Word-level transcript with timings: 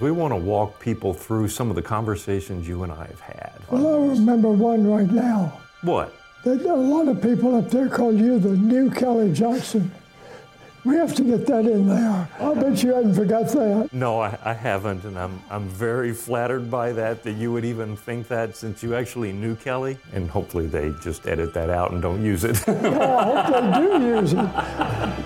We 0.00 0.12
want 0.12 0.32
to 0.32 0.36
walk 0.36 0.78
people 0.78 1.12
through 1.12 1.48
some 1.48 1.70
of 1.70 1.76
the 1.76 1.82
conversations 1.82 2.68
you 2.68 2.84
and 2.84 2.92
I 2.92 3.06
have 3.06 3.20
had. 3.20 3.60
Well, 3.68 3.94
I 3.94 4.06
remember 4.08 4.50
one 4.50 4.86
right 4.86 5.10
now. 5.10 5.60
What? 5.82 6.14
That 6.44 6.64
a 6.64 6.74
lot 6.74 7.08
of 7.08 7.20
people 7.20 7.56
up 7.56 7.68
there 7.68 7.88
call 7.88 8.14
you 8.14 8.38
the 8.38 8.50
new 8.50 8.90
Kelly 8.90 9.32
Johnson. 9.32 9.90
We 10.84 10.94
have 10.96 11.14
to 11.16 11.24
get 11.24 11.46
that 11.48 11.66
in 11.66 11.88
there. 11.88 12.28
I'll 12.38 12.54
bet 12.54 12.82
you 12.82 12.94
hadn't 12.94 13.14
forgot 13.14 13.48
that. 13.48 13.90
No, 13.92 14.20
I, 14.20 14.38
I, 14.44 14.54
haven't, 14.54 15.04
and 15.04 15.18
I'm, 15.18 15.42
I'm 15.50 15.68
very 15.68 16.14
flattered 16.14 16.70
by 16.70 16.92
that, 16.92 17.24
that 17.24 17.32
you 17.32 17.52
would 17.52 17.64
even 17.64 17.96
think 17.96 18.28
that 18.28 18.56
since 18.56 18.82
you 18.82 18.94
actually 18.94 19.32
knew 19.32 19.56
Kelly. 19.56 19.98
And 20.12 20.30
hopefully 20.30 20.66
they 20.68 20.94
just 21.02 21.26
edit 21.26 21.52
that 21.54 21.68
out 21.68 21.90
and 21.90 22.00
don't 22.00 22.24
use 22.24 22.44
it. 22.44 22.64
no, 22.68 23.18
I 23.18 23.24
hope 23.24 23.52
they 23.52 23.98
do 23.98 24.06
use 24.06 24.32
it. 24.32 25.17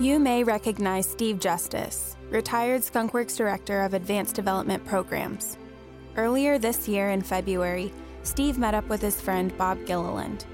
You 0.00 0.20
may 0.20 0.44
recognize 0.44 1.08
Steve 1.08 1.40
Justice, 1.40 2.14
retired 2.30 2.82
Skunkworks 2.82 3.36
Director 3.36 3.80
of 3.80 3.94
Advanced 3.94 4.36
Development 4.36 4.84
Programs. 4.86 5.58
Earlier 6.14 6.56
this 6.56 6.86
year 6.86 7.10
in 7.10 7.20
February, 7.20 7.92
Steve 8.22 8.58
met 8.58 8.74
up 8.74 8.88
with 8.88 9.02
his 9.02 9.20
friend 9.20 9.56
Bob 9.58 9.84
Gilliland. 9.86 10.46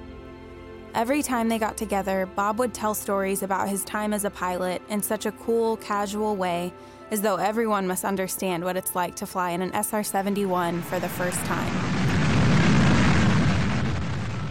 Every 0.95 1.23
time 1.23 1.51
they 1.51 1.59
got 1.59 1.77
together, 1.77 2.25
Bob 2.25 2.59
would 2.59 2.73
tell 2.73 2.95
stories 2.95 3.43
about 3.43 3.69
his 3.69 3.85
time 3.85 4.15
as 4.15 4.25
a 4.25 4.31
pilot 4.31 4.81
in 4.89 5.03
such 5.03 5.27
a 5.27 5.33
cool, 5.33 5.77
casual 5.77 6.37
way, 6.37 6.73
as 7.11 7.21
though 7.21 7.37
everyone 7.37 7.87
must 7.87 8.07
understand 8.07 8.65
what 8.65 8.79
it's 8.79 8.95
like 8.95 9.15
to 9.17 9.27
fly 9.27 9.51
in 9.51 9.61
an 9.61 9.75
SR 9.75 10.05
71 10.05 10.81
for 10.81 10.99
the 10.99 11.09
first 11.11 11.45
time. 11.45 11.94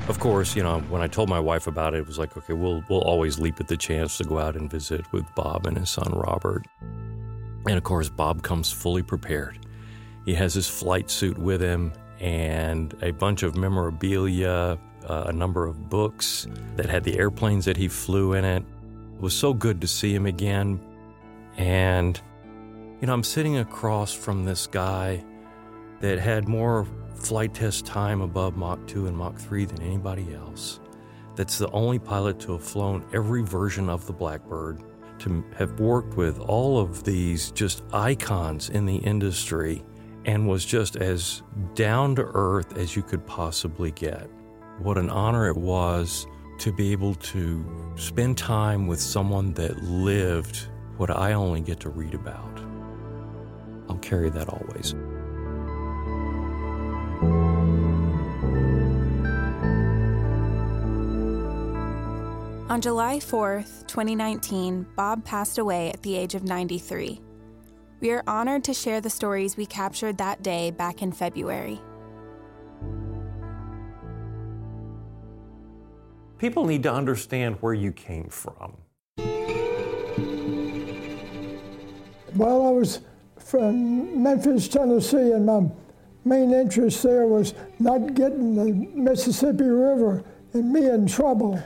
Of 0.09 0.20
course, 0.20 0.53
you 0.53 0.63
know, 0.63 0.81
when 0.89 1.02
I 1.02 1.07
told 1.07 1.30
my 1.30 1.39
wife 1.39 1.66
about 1.66 1.93
it, 1.93 1.99
it 1.99 2.07
was 2.07 2.20
like, 2.20 2.35
okay, 2.35 2.52
we'll, 2.52 2.83
we'll 2.89 3.02
always 3.02 3.39
leap 3.39 3.61
at 3.61 3.69
the 3.69 3.78
chance 3.78 4.17
to 4.17 4.25
go 4.25 4.38
out 4.38 4.58
and 4.58 4.69
visit 4.69 5.09
with 5.14 5.23
Bob 5.33 5.66
and 5.66 5.78
his 5.78 5.89
son 5.89 6.11
Robert. 6.11 6.66
And 7.66 7.78
of 7.78 7.83
course, 7.83 8.09
Bob 8.09 8.44
comes 8.44 8.69
fully 8.69 9.02
prepared. 9.02 9.66
He 10.25 10.33
has 10.33 10.53
his 10.53 10.67
flight 10.67 11.09
suit 11.09 11.38
with 11.38 11.61
him 11.61 11.94
and 12.19 12.94
a 13.02 13.11
bunch 13.11 13.44
of 13.44 13.55
memorabilia, 13.55 14.78
uh, 15.08 15.23
a 15.28 15.31
number 15.31 15.66
of 15.66 15.89
books 15.89 16.47
that 16.75 16.89
had 16.89 17.06
the 17.06 17.17
airplanes 17.17 17.63
that 17.63 17.78
he 17.78 17.88
flew 17.88 18.33
in 18.33 18.44
it. 18.44 18.63
It 19.16 19.22
was 19.22 19.33
so 19.33 19.53
good 19.53 19.80
to 19.80 19.88
see 19.88 20.13
him 20.13 20.25
again. 20.25 20.81
And, 21.56 22.19
you 23.00 23.08
know, 23.08 23.13
I'm 23.13 23.23
sitting 23.23 23.58
across 23.58 24.13
from 24.13 24.44
this 24.44 24.67
guy 24.67 25.23
that 26.02 26.19
had 26.19 26.50
more 26.50 26.85
flight 27.23 27.53
test 27.53 27.85
time 27.85 28.21
above 28.21 28.57
Mach 28.57 28.85
2 28.88 29.07
and 29.07 29.17
Mach 29.17 29.38
3 29.38 29.66
than 29.66 29.81
anybody 29.81 30.33
else. 30.33 30.79
That's 31.35 31.57
the 31.57 31.69
only 31.71 31.99
pilot 31.99 32.39
to 32.41 32.53
have 32.53 32.63
flown 32.63 33.05
every 33.13 33.41
version 33.41 33.89
of 33.89 34.05
the 34.05 34.13
Blackbird, 34.13 34.83
to 35.19 35.44
have 35.57 35.79
worked 35.79 36.16
with 36.16 36.39
all 36.39 36.79
of 36.79 37.03
these 37.03 37.51
just 37.51 37.83
icons 37.94 38.69
in 38.69 38.85
the 38.85 38.97
industry 38.97 39.83
and 40.25 40.47
was 40.47 40.66
just 40.66 40.95
as 40.95 41.41
down 41.75 42.16
to 42.16 42.29
earth 42.33 42.77
as 42.77 42.95
you 42.95 43.01
could 43.01 43.25
possibly 43.25 43.91
get. 43.91 44.29
What 44.79 44.97
an 44.97 45.09
honor 45.09 45.47
it 45.47 45.57
was 45.57 46.27
to 46.59 46.71
be 46.71 46.91
able 46.91 47.16
to 47.16 47.94
spend 47.95 48.38
time 48.38 48.88
with 48.88 48.99
someone 48.99 49.53
that 49.53 49.81
lived 49.83 50.67
what 50.97 51.09
I 51.09 51.33
only 51.33 51.61
get 51.61 51.79
to 51.81 51.89
read 51.89 52.13
about. 52.13 52.59
I'll 53.89 53.97
carry 53.97 54.29
that 54.29 54.49
always. 54.49 54.95
On 62.69 62.80
July 62.80 63.17
4th, 63.17 63.86
2019, 63.88 64.88
Bob 64.95 65.25
passed 65.25 65.58
away 65.58 65.92
at 65.92 66.02
the 66.02 66.16
age 66.16 66.33
of 66.33 66.45
93. 66.45 67.19
We 68.00 68.12
are 68.12 68.24
honored 68.25 68.63
to 68.63 68.74
share 68.74 69.01
the 69.01 69.09
stories 69.09 69.57
we 69.57 69.66
captured 69.66 70.18
that 70.18 70.41
day 70.41 70.72
back 70.72 71.01
in 71.01 71.12
February. 71.12 71.81
People 76.38 76.66
need 76.66 76.84
to 76.84 76.91
understand 76.91 77.57
where 77.59 77.74
you 77.74 77.91
came 77.91 78.29
from. 78.29 78.78
Well, 82.35 82.66
I 82.66 82.72
was 82.72 83.01
from 83.40 84.24
Memphis, 84.24 84.69
Tennessee, 84.69 85.34
and 85.34 85.45
my 85.45 85.69
main 86.24 86.53
interest 86.53 87.03
there 87.03 87.28
was 87.28 87.53
not 87.80 88.13
getting 88.13 88.56
the 88.56 88.72
Mississippi 88.97 89.66
River 89.66 90.24
and 90.53 90.72
me 90.72 90.90
in 90.90 91.07
trouble. 91.07 91.62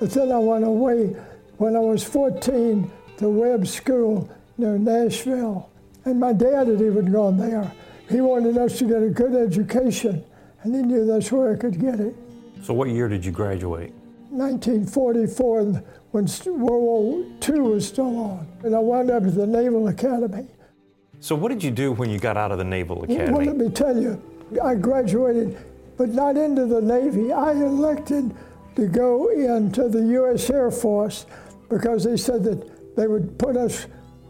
But 0.00 0.10
then 0.12 0.32
I 0.32 0.38
went 0.38 0.64
away 0.64 1.14
when 1.58 1.76
I 1.76 1.80
was 1.80 2.02
14 2.02 2.90
to 3.18 3.28
Webb 3.28 3.66
School 3.66 4.28
near 4.56 4.78
Nashville. 4.78 5.70
And 6.06 6.18
my 6.18 6.32
dad 6.32 6.68
had 6.68 6.80
even 6.80 7.12
gone 7.12 7.36
there. 7.36 7.70
He 8.08 8.22
wanted 8.22 8.56
us 8.56 8.78
to 8.78 8.88
get 8.88 9.02
a 9.02 9.10
good 9.10 9.34
education, 9.34 10.24
and 10.62 10.74
he 10.74 10.82
knew 10.82 11.04
that's 11.04 11.30
where 11.30 11.52
I 11.52 11.56
could 11.56 11.78
get 11.78 12.00
it. 12.00 12.16
So, 12.62 12.74
what 12.74 12.88
year 12.88 13.08
did 13.08 13.24
you 13.24 13.30
graduate? 13.30 13.92
1944, 14.30 15.64
when 16.10 16.26
World 16.46 16.82
War 16.82 17.24
II 17.46 17.60
was 17.60 17.86
still 17.86 18.18
on. 18.18 18.48
And 18.64 18.74
I 18.74 18.78
wound 18.78 19.10
up 19.10 19.24
at 19.24 19.34
the 19.34 19.46
Naval 19.46 19.88
Academy. 19.88 20.48
So, 21.20 21.34
what 21.36 21.50
did 21.50 21.62
you 21.62 21.70
do 21.70 21.92
when 21.92 22.10
you 22.10 22.18
got 22.18 22.36
out 22.36 22.50
of 22.50 22.58
the 22.58 22.64
Naval 22.64 23.04
Academy? 23.04 23.32
Well, 23.32 23.46
let 23.46 23.56
me 23.56 23.68
tell 23.68 23.96
you, 23.96 24.20
I 24.62 24.74
graduated, 24.74 25.58
but 25.96 26.08
not 26.08 26.36
into 26.36 26.66
the 26.66 26.80
Navy. 26.80 27.32
I 27.32 27.52
elected 27.52 28.34
to 28.76 28.86
go 28.86 29.28
into 29.28 29.88
the 29.88 30.02
U.S. 30.02 30.50
Air 30.50 30.70
Force 30.70 31.26
because 31.68 32.04
they 32.04 32.16
said 32.16 32.44
that 32.44 32.96
they 32.96 33.06
would 33.06 33.38
put 33.38 33.56
us 33.56 33.86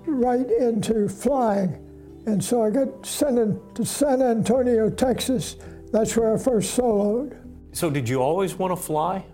right 0.07 0.49
into 0.51 1.09
flying. 1.09 1.87
And 2.27 2.43
so 2.43 2.63
I 2.63 2.71
got 2.71 3.05
sent 3.05 3.75
to 3.75 3.85
San 3.85 4.23
Antonio, 4.23 4.91
Texas. 4.91 5.57
That's 5.93 6.17
where 6.17 6.35
I 6.35 6.39
first 6.39 6.79
soloed. 6.79 7.37
So, 7.73 7.89
did 7.89 8.09
you 8.09 8.21
always 8.21 8.55
want 8.55 8.73
to 8.73 8.77
fly? 8.77 9.25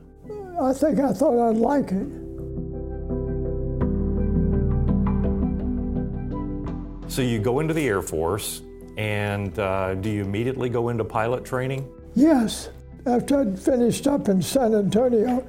I 0.61 0.73
think 0.73 1.01
I 1.01 1.13
thought 1.13 1.49
I'd 1.49 1.57
like 1.57 1.91
it. 1.91 2.07
So, 7.11 7.23
you 7.23 7.39
go 7.39 7.61
into 7.61 7.75
the 7.75 7.87
Air 7.87 8.03
Force, 8.03 8.63
and 8.97 9.59
uh, 9.59 9.95
do 9.95 10.11
you 10.11 10.23
immediately 10.23 10.69
go 10.69 10.91
into 10.91 11.05
pilot 11.05 11.45
training? 11.45 11.89
Yes. 12.15 12.71
After 13.07 13.41
I'd 13.41 13.57
finished 13.57 14.09
up 14.09 14.29
in 14.29 14.43
San 14.43 14.75
Antonio, 14.75 15.47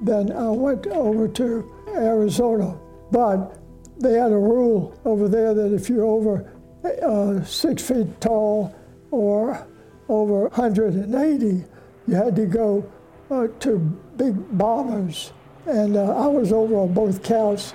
then 0.00 0.32
I 0.32 0.48
went 0.48 0.86
over 0.86 1.28
to 1.28 1.72
Arizona. 1.88 2.78
But 3.10 3.58
they 3.98 4.14
had 4.14 4.32
a 4.32 4.38
rule 4.38 4.98
over 5.04 5.28
there 5.28 5.52
that 5.52 5.74
if 5.74 5.90
you're 5.90 6.06
over 6.06 6.50
uh, 7.02 7.44
six 7.44 7.82
feet 7.82 8.20
tall 8.22 8.74
or 9.10 9.66
over 10.08 10.48
180, 10.48 11.64
you 12.06 12.14
had 12.14 12.34
to 12.36 12.46
go 12.46 12.90
uh, 13.30 13.48
to 13.60 13.78
big 14.16 14.34
bombers. 14.56 15.32
And 15.66 15.96
uh, 15.96 16.16
I 16.16 16.26
was 16.26 16.52
over 16.52 16.74
on 16.76 16.94
both 16.94 17.22
counts. 17.22 17.74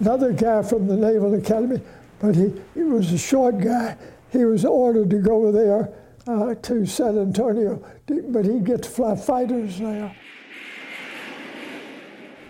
Another 0.00 0.32
guy 0.32 0.62
from 0.62 0.86
the 0.86 0.96
Naval 0.96 1.32
Academy, 1.34 1.80
but 2.18 2.34
he, 2.34 2.52
he 2.74 2.82
was 2.82 3.12
a 3.12 3.18
short 3.18 3.60
guy. 3.60 3.96
He 4.30 4.44
was 4.44 4.66
ordered 4.66 5.08
to 5.10 5.18
go 5.18 5.50
there 5.50 5.90
uh, 6.26 6.54
to 6.54 6.86
San 6.86 7.18
Antonio, 7.18 7.84
but 8.06 8.44
he'd 8.44 8.64
get 8.64 8.86
fly 8.86 9.16
fighters 9.16 9.78
there. 9.78 10.14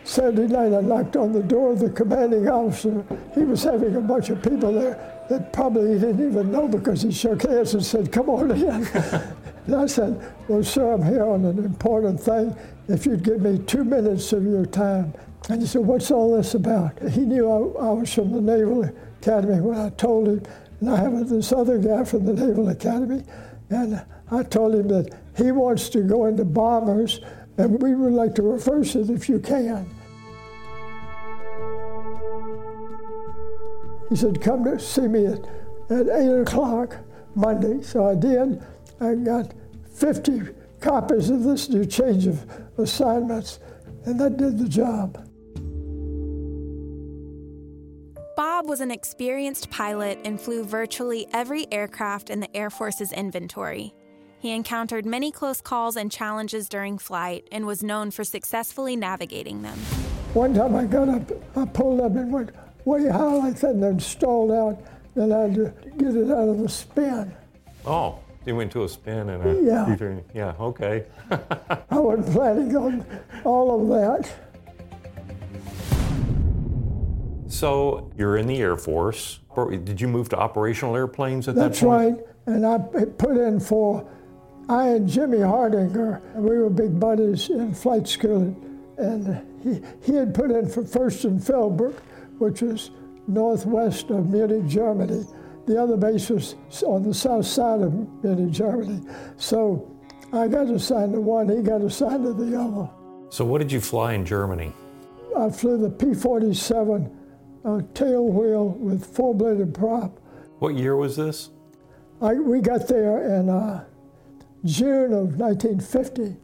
Saturday 0.04 0.46
night, 0.46 0.74
I 0.74 0.80
knocked 0.82 1.16
on 1.16 1.32
the 1.32 1.42
door 1.42 1.72
of 1.72 1.80
the 1.80 1.88
commanding 1.90 2.48
officer. 2.48 3.04
He 3.34 3.40
was 3.40 3.64
having 3.64 3.96
a 3.96 4.00
bunch 4.00 4.28
of 4.28 4.42
people 4.42 4.72
there 4.72 5.24
that 5.30 5.52
probably 5.52 5.94
he 5.94 5.98
didn't 5.98 6.28
even 6.28 6.52
know 6.52 6.68
because 6.68 7.02
he 7.02 7.10
shook 7.10 7.42
hands 7.42 7.72
and 7.72 7.84
said, 7.84 8.12
Come 8.12 8.28
on 8.28 8.50
in. 8.50 8.86
and 9.66 9.74
I 9.74 9.86
said, 9.86 10.32
Well, 10.46 10.62
sir, 10.62 10.92
I'm 10.92 11.02
here 11.02 11.24
on 11.24 11.46
an 11.46 11.58
important 11.58 12.20
thing. 12.20 12.54
If 12.88 13.06
you'd 13.06 13.22
give 13.22 13.40
me 13.40 13.58
two 13.58 13.84
minutes 13.84 14.32
of 14.34 14.44
your 14.44 14.66
time. 14.66 15.14
And 15.48 15.62
he 15.62 15.66
said, 15.66 15.82
What's 15.82 16.10
all 16.10 16.36
this 16.36 16.54
about? 16.54 16.98
He 17.10 17.22
knew 17.22 17.48
I, 17.48 17.86
I 17.86 17.92
was 17.92 18.12
from 18.12 18.30
the 18.32 18.42
Naval 18.42 18.84
Academy 19.20 19.60
when 19.60 19.78
I 19.78 19.88
told 19.90 20.28
him. 20.28 20.42
And 20.80 20.90
I 20.90 20.96
have 20.96 21.28
this 21.30 21.50
other 21.50 21.78
guy 21.78 22.04
from 22.04 22.26
the 22.26 22.34
Naval 22.34 22.68
Academy. 22.68 23.24
And 23.74 24.04
I 24.30 24.44
told 24.44 24.74
him 24.74 24.86
that 24.88 25.18
he 25.36 25.50
wants 25.50 25.88
to 25.90 26.02
go 26.02 26.26
into 26.26 26.44
bombers 26.44 27.20
and 27.58 27.82
we 27.82 27.94
would 27.94 28.12
like 28.12 28.34
to 28.36 28.42
reverse 28.42 28.94
it 28.94 29.10
if 29.10 29.28
you 29.28 29.40
can. 29.40 29.90
He 34.08 34.16
said, 34.16 34.40
come 34.40 34.64
to 34.64 34.78
see 34.78 35.08
me 35.08 35.26
at, 35.26 35.40
at 35.90 36.08
8 36.08 36.42
o'clock 36.42 36.96
Monday. 37.34 37.82
So 37.82 38.08
I 38.08 38.14
did. 38.14 38.62
I 39.00 39.14
got 39.16 39.52
50 39.94 40.42
copies 40.80 41.30
of 41.30 41.42
this 41.42 41.68
new 41.68 41.84
change 41.84 42.26
of 42.28 42.46
assignments, 42.78 43.58
and 44.04 44.20
that 44.20 44.36
did 44.36 44.58
the 44.58 44.68
job. 44.68 45.26
Bob 48.36 48.68
was 48.68 48.80
an 48.80 48.90
experienced 48.90 49.70
pilot 49.70 50.18
and 50.24 50.40
flew 50.40 50.64
virtually 50.64 51.26
every 51.32 51.70
aircraft 51.72 52.30
in 52.30 52.40
the 52.40 52.56
Air 52.56 52.68
Force's 52.68 53.12
inventory. 53.12 53.94
He 54.40 54.50
encountered 54.50 55.06
many 55.06 55.30
close 55.30 55.60
calls 55.60 55.96
and 55.96 56.10
challenges 56.10 56.68
during 56.68 56.98
flight 56.98 57.46
and 57.52 57.64
was 57.64 57.82
known 57.82 58.10
for 58.10 58.24
successfully 58.24 58.96
navigating 58.96 59.62
them. 59.62 59.78
One 60.34 60.52
time 60.52 60.74
I 60.74 60.84
got 60.84 61.08
up, 61.08 61.22
I 61.56 61.64
pulled 61.64 62.00
up 62.00 62.16
and 62.16 62.32
went 62.32 62.50
way 62.84 63.08
high 63.08 63.34
like 63.36 63.56
that 63.60 63.70
and 63.70 63.82
then 63.82 64.00
stalled 64.00 64.50
out. 64.50 64.82
Then 65.14 65.32
I 65.32 65.42
had 65.42 65.54
to 65.54 65.72
get 65.96 66.16
it 66.16 66.30
out 66.30 66.48
of 66.48 66.58
the 66.58 66.68
spin. 66.68 67.32
Oh, 67.86 68.18
you 68.44 68.56
went 68.56 68.72
to 68.72 68.82
a 68.82 68.88
spin 68.88 69.28
and 69.30 69.46
a 69.46 69.62
Yeah. 69.62 69.88
U-turn. 69.88 70.24
Yeah, 70.34 70.54
okay. 70.58 71.06
I 71.30 71.98
wasn't 71.98 72.32
planning 72.32 72.76
on 72.76 73.06
all 73.44 73.80
of 73.80 73.88
that. 74.24 74.30
So 77.54 78.10
you're 78.18 78.36
in 78.36 78.48
the 78.48 78.60
Air 78.60 78.76
Force. 78.76 79.38
Did 79.54 80.00
you 80.00 80.08
move 80.08 80.28
to 80.30 80.36
operational 80.36 80.96
airplanes 80.96 81.46
at 81.46 81.54
That's 81.54 81.78
that 81.78 81.86
point? 81.86 82.16
That's 82.18 82.28
right. 82.48 82.56
And 82.56 82.66
I 82.66 82.78
put 82.78 83.36
in 83.36 83.60
for, 83.60 84.04
I 84.68 84.88
and 84.88 85.08
Jimmy 85.08 85.40
Hardinger, 85.40 86.20
we 86.34 86.58
were 86.58 86.68
big 86.68 86.98
buddies 86.98 87.50
in 87.50 87.72
flight 87.72 88.08
school. 88.08 88.56
And 88.98 89.40
he, 89.62 89.80
he 90.04 90.16
had 90.16 90.34
put 90.34 90.50
in 90.50 90.68
for 90.68 90.84
first 90.84 91.24
in 91.24 91.38
Fellbrook, 91.38 91.94
which 92.38 92.60
was 92.60 92.90
northwest 93.28 94.10
of 94.10 94.28
Munich, 94.30 94.66
Germany. 94.66 95.24
The 95.66 95.80
other 95.80 95.96
base 95.96 96.30
was 96.30 96.56
on 96.84 97.04
the 97.04 97.14
south 97.14 97.46
side 97.46 97.82
of 97.82 97.94
Munich, 98.24 98.50
Germany. 98.50 99.00
So 99.36 99.96
I 100.32 100.48
got 100.48 100.68
assigned 100.68 101.12
to 101.12 101.20
one, 101.20 101.48
he 101.48 101.62
got 101.62 101.82
assigned 101.82 102.24
to 102.24 102.34
the 102.34 102.60
other. 102.60 102.90
So 103.30 103.44
what 103.44 103.58
did 103.58 103.70
you 103.70 103.80
fly 103.80 104.14
in 104.14 104.26
Germany? 104.26 104.72
I 105.38 105.50
flew 105.50 105.78
the 105.78 105.90
P-47 105.90 107.10
a 107.64 107.82
tail 107.94 108.26
wheel 108.26 108.68
with 108.68 109.04
four 109.04 109.34
bladed 109.34 109.74
prop. 109.74 110.18
What 110.58 110.74
year 110.74 110.96
was 110.96 111.16
this? 111.16 111.50
I, 112.20 112.34
we 112.34 112.60
got 112.60 112.86
there 112.86 113.36
in 113.38 113.48
uh, 113.48 113.84
June 114.64 115.12
of 115.12 115.38
1950. 115.38 116.36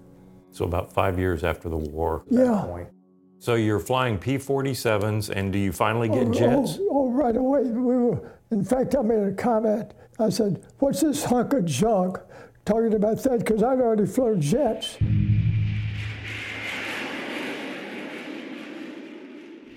So 0.51 0.65
about 0.65 0.93
five 0.93 1.19
years 1.19 1.45
after 1.45 1.69
the 1.69 1.77
war. 1.77 2.25
yeah. 2.29 2.85
So 3.39 3.55
you're 3.55 3.81
flying 3.81 4.19
P-47s, 4.19 5.31
and 5.31 5.51
do 5.51 5.59
you 5.59 5.73
finally 5.73 6.09
get 6.09 6.27
oh, 6.27 6.29
oh 6.29 6.33
jets? 6.33 6.79
Oh, 6.79 6.89
oh, 6.91 7.11
right 7.11 7.35
away. 7.35 7.63
We 7.63 7.97
were. 7.97 8.33
In 8.51 8.63
fact, 8.63 8.95
I 8.95 9.01
made 9.01 9.23
a 9.23 9.33
comment. 9.33 9.95
I 10.19 10.29
said, 10.29 10.63
"What's 10.79 11.01
this 11.01 11.25
hunk 11.25 11.55
of 11.55 11.65
junk?" 11.65 12.19
Talking 12.67 12.93
about 12.93 13.23
that 13.23 13.39
because 13.39 13.63
I'd 13.63 13.81
already 13.81 14.05
flown 14.05 14.43
jets. 14.43 14.99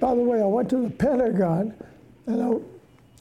By 0.04 0.16
the 0.16 0.22
way, 0.22 0.42
I 0.42 0.46
went 0.46 0.70
to 0.72 0.82
the 0.82 0.90
Pentagon 0.90 1.74
and 2.28 2.44
I 2.44 2.50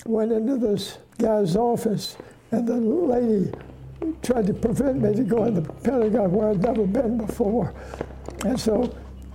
went 0.04 0.32
into 0.32 0.56
this 0.56 0.98
guy's 1.16 1.54
office, 1.54 2.16
and 2.50 2.66
the 2.66 2.74
lady 2.74 3.52
tried 4.20 4.48
to 4.48 4.52
prevent 4.52 5.00
me 5.00 5.14
to 5.14 5.22
go 5.22 5.44
in 5.44 5.54
the 5.54 5.62
Pentagon 5.62 6.32
where 6.32 6.50
I'd 6.50 6.60
never 6.60 6.84
been 6.84 7.18
before. 7.18 7.72
And 8.44 8.58
so 8.58 8.92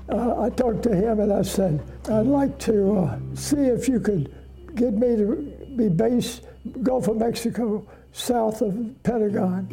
uh, 0.09 0.41
I 0.41 0.49
talked 0.49 0.83
to 0.83 0.93
him 0.93 1.21
and 1.21 1.31
I 1.31 1.41
said, 1.41 1.81
I'd 2.09 2.27
like 2.27 2.59
to 2.59 2.97
uh, 2.97 3.19
see 3.33 3.61
if 3.61 3.87
you 3.87 4.01
could 4.01 4.35
get 4.75 4.95
me 4.95 5.15
to 5.15 5.69
be 5.77 5.87
based 5.87 6.41
Gulf 6.83 7.07
of 7.07 7.15
Mexico 7.15 7.87
south 8.11 8.61
of 8.61 8.75
the 8.75 8.93
Pentagon. 9.03 9.69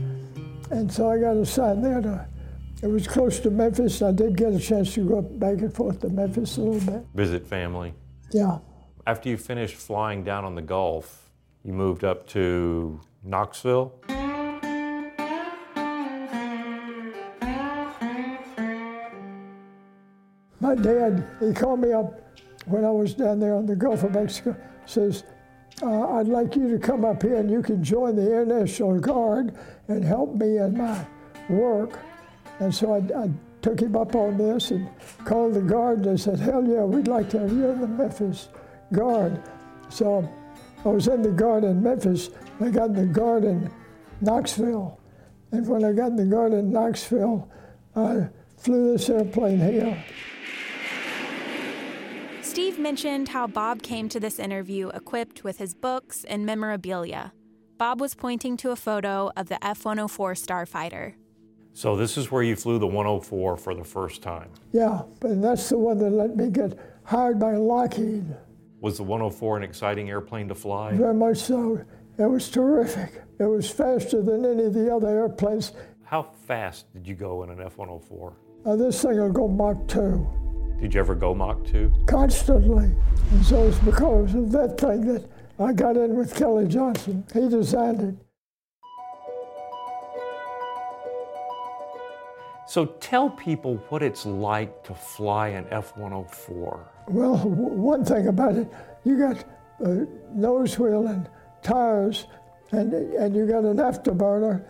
And 0.71 0.93
so 0.93 1.11
I 1.11 1.19
got 1.19 1.37
assigned 1.37 1.85
there 1.85 2.01
to, 2.03 2.25
it 2.85 2.89
was 2.89 3.09
close 3.09 3.41
to 3.41 3.51
Memphis. 3.51 4.03
I 4.03 4.13
did 4.13 4.37
get 4.37 4.53
a 4.53 4.59
chance 4.61 4.93
to 4.93 5.09
go 5.09 5.23
back 5.23 5.61
and 5.61 5.75
forth 5.75 6.01
to 6.03 6.11
Memphis 6.11 6.59
a 6.59 6.61
little 6.61 6.93
bit. 6.93 7.07
Visit 7.15 7.47
family. 7.47 7.95
Yeah. 8.31 8.59
After 9.07 9.31
you 9.31 9.39
finished 9.39 9.77
flying 9.77 10.23
down 10.23 10.45
on 10.45 10.55
the 10.55 10.61
Gulf, 10.61 11.31
you 11.63 11.73
moved 11.73 12.05
up 12.05 12.27
to 12.29 13.01
Knoxville. 13.23 13.95
My 20.61 20.75
dad, 20.75 21.27
he 21.41 21.55
called 21.55 21.81
me 21.81 21.93
up 21.93 22.21
when 22.67 22.85
I 22.85 22.91
was 22.91 23.15
down 23.15 23.41
there 23.41 23.55
on 23.55 23.65
the 23.65 23.77
Gulf 23.77 24.03
of 24.03 24.13
Mexico, 24.13 24.55
says, 24.85 25.25
uh, 25.83 26.19
I'd 26.19 26.29
like 26.29 26.55
you 26.55 26.69
to 26.69 26.79
come 26.79 27.07
up 27.07 27.23
here 27.23 27.37
and 27.37 27.51
you 27.51 27.63
can 27.63 27.83
join 27.83 28.15
the 28.15 28.25
Air 28.25 28.45
National 28.45 29.01
Guard 29.01 29.57
and 29.89 30.05
help 30.05 30.35
me 30.35 30.59
in 30.59 30.77
my 30.77 31.07
work. 31.49 31.99
And 32.61 32.75
so 32.75 32.95
I, 32.95 33.25
I 33.25 33.31
took 33.63 33.81
him 33.81 33.97
up 33.97 34.15
on 34.15 34.37
this 34.37 34.71
and 34.71 34.89
called 35.25 35.55
the 35.55 35.63
Guard 35.63 36.07
and 36.07 36.21
said, 36.21 36.39
hell 36.39 36.65
yeah, 36.65 36.85
we'd 36.85 37.09
like 37.09 37.29
to 37.31 37.41
have 37.41 37.53
you 37.53 37.69
in 37.71 37.81
the 37.81 37.89
Memphis 37.89 38.49
Guard. 38.93 39.43
So 39.89 40.29
I 40.85 40.89
was 40.89 41.09
in 41.09 41.23
the 41.23 41.31
Guard 41.31 41.65
in 41.65 41.83
Memphis. 41.83 42.31
I 42.61 42.71
got 42.71 42.91
in 42.91 42.95
the 42.95 43.07
Guard 43.07 43.45
in 43.45 43.71
Knoxville. 44.21 45.01
And 45.53 45.67
when 45.67 45.85
I 45.85 45.93
got 45.93 46.09
in 46.09 46.17
the 46.17 46.27
Guard 46.27 46.53
in 46.53 46.71
Knoxville, 46.71 47.49
I 47.97 48.29
flew 48.59 48.93
this 48.93 49.09
airplane 49.09 49.59
here. 49.59 50.05
Steve 52.43 52.79
mentioned 52.79 53.31
how 53.31 53.47
Bob 53.47 53.83
came 53.83 54.09
to 54.09 54.21
this 54.21 54.39
interview 54.39 54.89
equipped 54.91 55.43
with 55.43 55.59
his 55.59 55.75
books 55.75 56.25
and 56.25 56.47
memorabilia. 56.47 57.33
Bob 57.79 58.01
was 58.01 58.15
pointing 58.15 58.57
to 58.59 58.71
a 58.71 58.77
photo 58.77 59.31
of 59.37 59.49
the 59.49 59.65
F 59.65 59.85
104 59.85 60.35
Starfighter. 60.35 61.15
So 61.77 61.97
this 61.97 62.17
is 62.17 62.31
where 62.31 62.43
you 62.43 62.55
flew 62.55 62.79
the 62.79 62.87
104 62.87 63.57
for 63.57 63.75
the 63.75 63.83
first 63.83 64.23
time. 64.23 64.49
Yeah, 64.73 65.03
but 65.21 65.43
that's 65.43 65.69
the 65.69 65.77
one 65.79 65.99
that 65.99 66.11
let 66.11 66.37
me 66.37 66.49
get 66.49 66.79
hired 67.03 67.41
by 67.41 67.57
Lockheed. 67.57 68.25
Was 68.81 68.97
the 68.97 69.03
104 69.03 69.57
an 69.57 69.63
exciting 69.65 70.09
airplane 70.09 70.47
to 70.49 70.55
fly? 70.55 70.93
Very 70.95 71.13
much 71.15 71.39
so. 71.39 71.85
It 72.17 72.27
was 72.27 72.49
terrific. 72.49 73.23
It 73.41 73.45
was 73.47 73.69
faster 73.69 74.23
than 74.23 74.45
any 74.47 74.67
of 74.67 74.73
the 74.75 74.95
other 74.95 75.09
airplanes. 75.09 75.73
How 76.05 76.23
fast 76.47 76.93
did 76.93 77.09
you 77.09 77.17
go 77.17 77.43
in 77.43 77.51
an 77.51 77.61
F-104? 77.61 78.35
Uh, 78.65 78.77
this 78.77 79.03
thing 79.03 79.19
will 79.19 79.33
go 79.33 79.49
Mach 79.49 79.77
2 79.89 80.77
Did 80.81 80.95
you 80.95 81.01
ever 81.01 81.17
go 81.17 81.35
Mach 81.35 81.65
2? 81.65 81.93
constantly. 82.07 82.91
And 83.33 83.45
so 83.45 83.67
it's 83.67 83.79
because 83.79 84.33
of 84.37 84.53
that 84.53 84.79
thing 84.79 85.13
that 85.13 85.29
I 85.59 85.73
got 85.73 85.97
in 85.97 86.15
with 86.15 86.37
Kelly 86.37 86.69
Johnson. 86.69 87.25
He 87.35 87.49
designed 87.49 88.01
it. 88.01 88.15
So 92.67 92.87
tell 92.87 93.31
people 93.31 93.77
what 93.89 94.03
it's 94.03 94.25
like 94.25 94.85
to 94.85 94.95
fly 94.95 95.49
an 95.49 95.67
F-104. 95.71 96.81
Well, 97.09 97.37
w- 97.37 97.55
one 97.55 98.05
thing 98.05 98.29
about 98.29 98.57
it, 98.57 98.69
you 99.05 99.19
got 99.19 99.45
a 99.81 100.07
nose 100.33 100.79
wheel 100.79 101.07
and 101.07 101.29
tires, 101.63 102.27
and, 102.71 102.93
and 102.93 103.37
you 103.37 103.47
got 103.47 103.65
an 103.65 103.77
afterburner. 103.77 104.65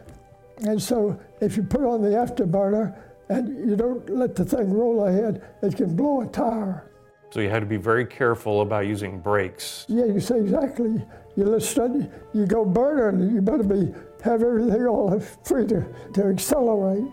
And 0.58 0.82
so 0.82 1.18
if 1.40 1.56
you 1.56 1.62
put 1.62 1.82
on 1.82 2.02
the 2.02 2.10
afterburner 2.10 2.96
and 3.28 3.68
you 3.68 3.76
don't 3.76 4.08
let 4.10 4.34
the 4.34 4.44
thing 4.44 4.72
roll 4.72 5.06
ahead, 5.06 5.42
it 5.62 5.76
can 5.76 5.94
blow 5.94 6.22
a 6.22 6.26
tire. 6.26 6.90
So 7.30 7.40
you 7.40 7.48
had 7.48 7.60
to 7.60 7.66
be 7.66 7.76
very 7.76 8.06
careful 8.06 8.60
about 8.60 8.86
using 8.86 9.18
brakes. 9.18 9.86
Yeah, 9.88 10.04
you 10.04 10.20
say 10.20 10.38
exactly. 10.38 11.02
You 11.36 11.44
listen, 11.44 12.12
you 12.32 12.46
go 12.46 12.64
burner, 12.64 13.08
and 13.08 13.34
you 13.34 13.40
better 13.40 13.64
be 13.64 13.92
have 14.22 14.42
everything 14.42 14.86
all 14.86 15.18
free 15.44 15.66
to, 15.66 15.84
to 16.14 16.26
accelerate. 16.26 17.04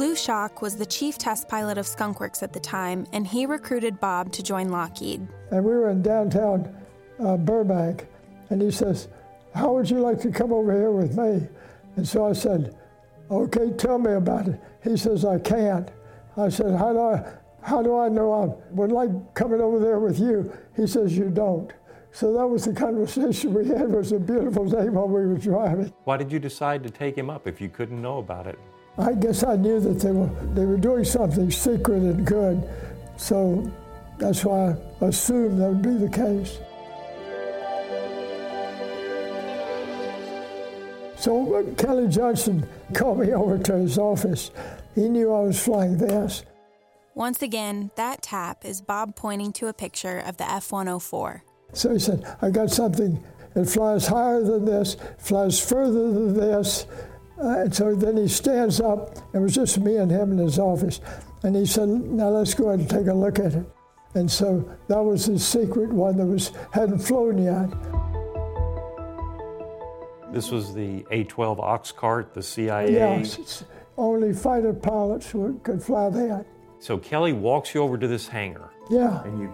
Lou 0.00 0.16
Schalk 0.16 0.62
was 0.62 0.76
the 0.76 0.86
chief 0.86 1.18
test 1.18 1.46
pilot 1.46 1.76
of 1.76 1.84
Skunkworks 1.84 2.42
at 2.42 2.54
the 2.54 2.58
time, 2.58 3.06
and 3.12 3.26
he 3.26 3.44
recruited 3.44 4.00
Bob 4.00 4.32
to 4.32 4.42
join 4.42 4.70
Lockheed. 4.70 5.28
And 5.50 5.62
we 5.62 5.72
were 5.72 5.90
in 5.90 6.00
downtown 6.00 6.74
uh, 7.22 7.36
Burbank, 7.36 8.06
and 8.48 8.62
he 8.62 8.70
says, 8.70 9.08
How 9.54 9.74
would 9.74 9.90
you 9.90 9.98
like 9.98 10.18
to 10.22 10.30
come 10.30 10.54
over 10.54 10.72
here 10.72 10.90
with 10.90 11.18
me? 11.18 11.46
And 11.96 12.08
so 12.08 12.26
I 12.26 12.32
said, 12.32 12.74
Okay, 13.30 13.72
tell 13.76 13.98
me 13.98 14.12
about 14.12 14.48
it. 14.48 14.58
He 14.82 14.96
says, 14.96 15.26
I 15.26 15.38
can't. 15.38 15.90
I 16.34 16.48
said, 16.48 16.74
How 16.74 16.94
do 16.94 17.00
I, 17.00 17.32
how 17.60 17.82
do 17.82 17.98
I 17.98 18.08
know 18.08 18.32
I 18.32 18.74
would 18.74 18.92
like 18.92 19.10
coming 19.34 19.60
over 19.60 19.78
there 19.78 19.98
with 19.98 20.18
you? 20.18 20.50
He 20.76 20.86
says, 20.86 21.14
You 21.14 21.28
don't. 21.28 21.74
So 22.12 22.32
that 22.34 22.46
was 22.46 22.64
the 22.64 22.72
conversation 22.72 23.54
we 23.54 23.68
had. 23.68 23.82
It 23.82 23.90
was 23.90 24.12
a 24.12 24.18
beautiful 24.18 24.68
day 24.68 24.88
while 24.88 25.06
we 25.06 25.26
were 25.26 25.38
driving. 25.38 25.92
Why 26.04 26.16
did 26.16 26.32
you 26.32 26.38
decide 26.38 26.82
to 26.82 26.90
take 26.90 27.16
him 27.16 27.30
up 27.30 27.46
if 27.46 27.60
you 27.60 27.68
couldn't 27.68 28.00
know 28.00 28.18
about 28.18 28.46
it? 28.46 28.58
I 28.98 29.12
guess 29.14 29.44
I 29.44 29.56
knew 29.56 29.80
that 29.80 30.00
they 30.00 30.10
were 30.10 30.28
they 30.52 30.66
were 30.66 30.76
doing 30.76 31.04
something 31.04 31.50
secret 31.50 32.02
and 32.02 32.26
good, 32.26 32.68
so 33.16 33.70
that's 34.18 34.44
why 34.44 34.76
I 35.00 35.06
assumed 35.06 35.60
that 35.60 35.68
would 35.68 35.82
be 35.82 35.94
the 35.94 36.08
case. 36.08 36.58
So 41.16 41.64
Kelly 41.76 42.08
Johnson 42.08 42.66
called 42.94 43.20
me 43.20 43.32
over 43.32 43.58
to 43.58 43.74
his 43.74 43.98
office. 43.98 44.50
He 44.94 45.08
knew 45.08 45.32
I 45.32 45.40
was 45.42 45.62
flying 45.62 45.98
this. 45.98 46.44
Once 47.14 47.42
again, 47.42 47.90
that 47.96 48.22
tap 48.22 48.64
is 48.64 48.80
Bob 48.80 49.14
pointing 49.14 49.52
to 49.52 49.68
a 49.68 49.72
picture 49.72 50.18
of 50.18 50.38
the 50.38 50.50
F 50.50 50.72
104. 50.72 51.44
So 51.72 51.92
he 51.92 51.98
said, 51.98 52.24
I 52.42 52.50
got 52.50 52.70
something 52.70 53.22
that 53.54 53.66
flies 53.68 54.06
higher 54.06 54.42
than 54.42 54.64
this, 54.64 54.96
flies 55.18 55.60
further 55.60 56.12
than 56.12 56.34
this. 56.34 56.86
Uh, 57.42 57.60
and 57.60 57.74
so 57.74 57.94
then 57.94 58.16
he 58.16 58.28
stands 58.28 58.80
up. 58.80 59.16
It 59.34 59.38
was 59.38 59.54
just 59.54 59.78
me 59.78 59.96
and 59.96 60.10
him 60.10 60.32
in 60.32 60.38
his 60.38 60.58
office. 60.58 61.00
And 61.42 61.56
he 61.56 61.64
said, 61.64 61.88
Now 61.88 62.28
let's 62.28 62.54
go 62.54 62.68
ahead 62.68 62.80
and 62.80 62.90
take 62.90 63.06
a 63.06 63.14
look 63.14 63.38
at 63.38 63.54
it. 63.54 63.64
And 64.14 64.30
so 64.30 64.68
that 64.88 65.00
was 65.00 65.26
the 65.26 65.38
secret 65.38 65.90
one 65.92 66.16
that 66.16 66.26
was 66.26 66.52
hadn't 66.72 66.98
flown 66.98 67.38
yet. 67.38 67.70
This 70.32 70.50
was 70.50 70.74
the 70.74 71.04
A-12 71.10 71.58
Oxcart, 71.58 72.34
the 72.34 72.42
CIA. 72.42 72.92
Yes, 72.92 73.64
only 73.96 74.32
fighter 74.32 74.72
pilots 74.72 75.32
could 75.62 75.82
fly 75.82 76.08
that. 76.08 76.46
So 76.78 76.96
Kelly 76.98 77.32
walks 77.32 77.74
you 77.74 77.82
over 77.82 77.98
to 77.98 78.06
this 78.08 78.26
hangar. 78.26 78.70
Yeah. 78.90 79.22
And 79.24 79.38
you, 79.38 79.52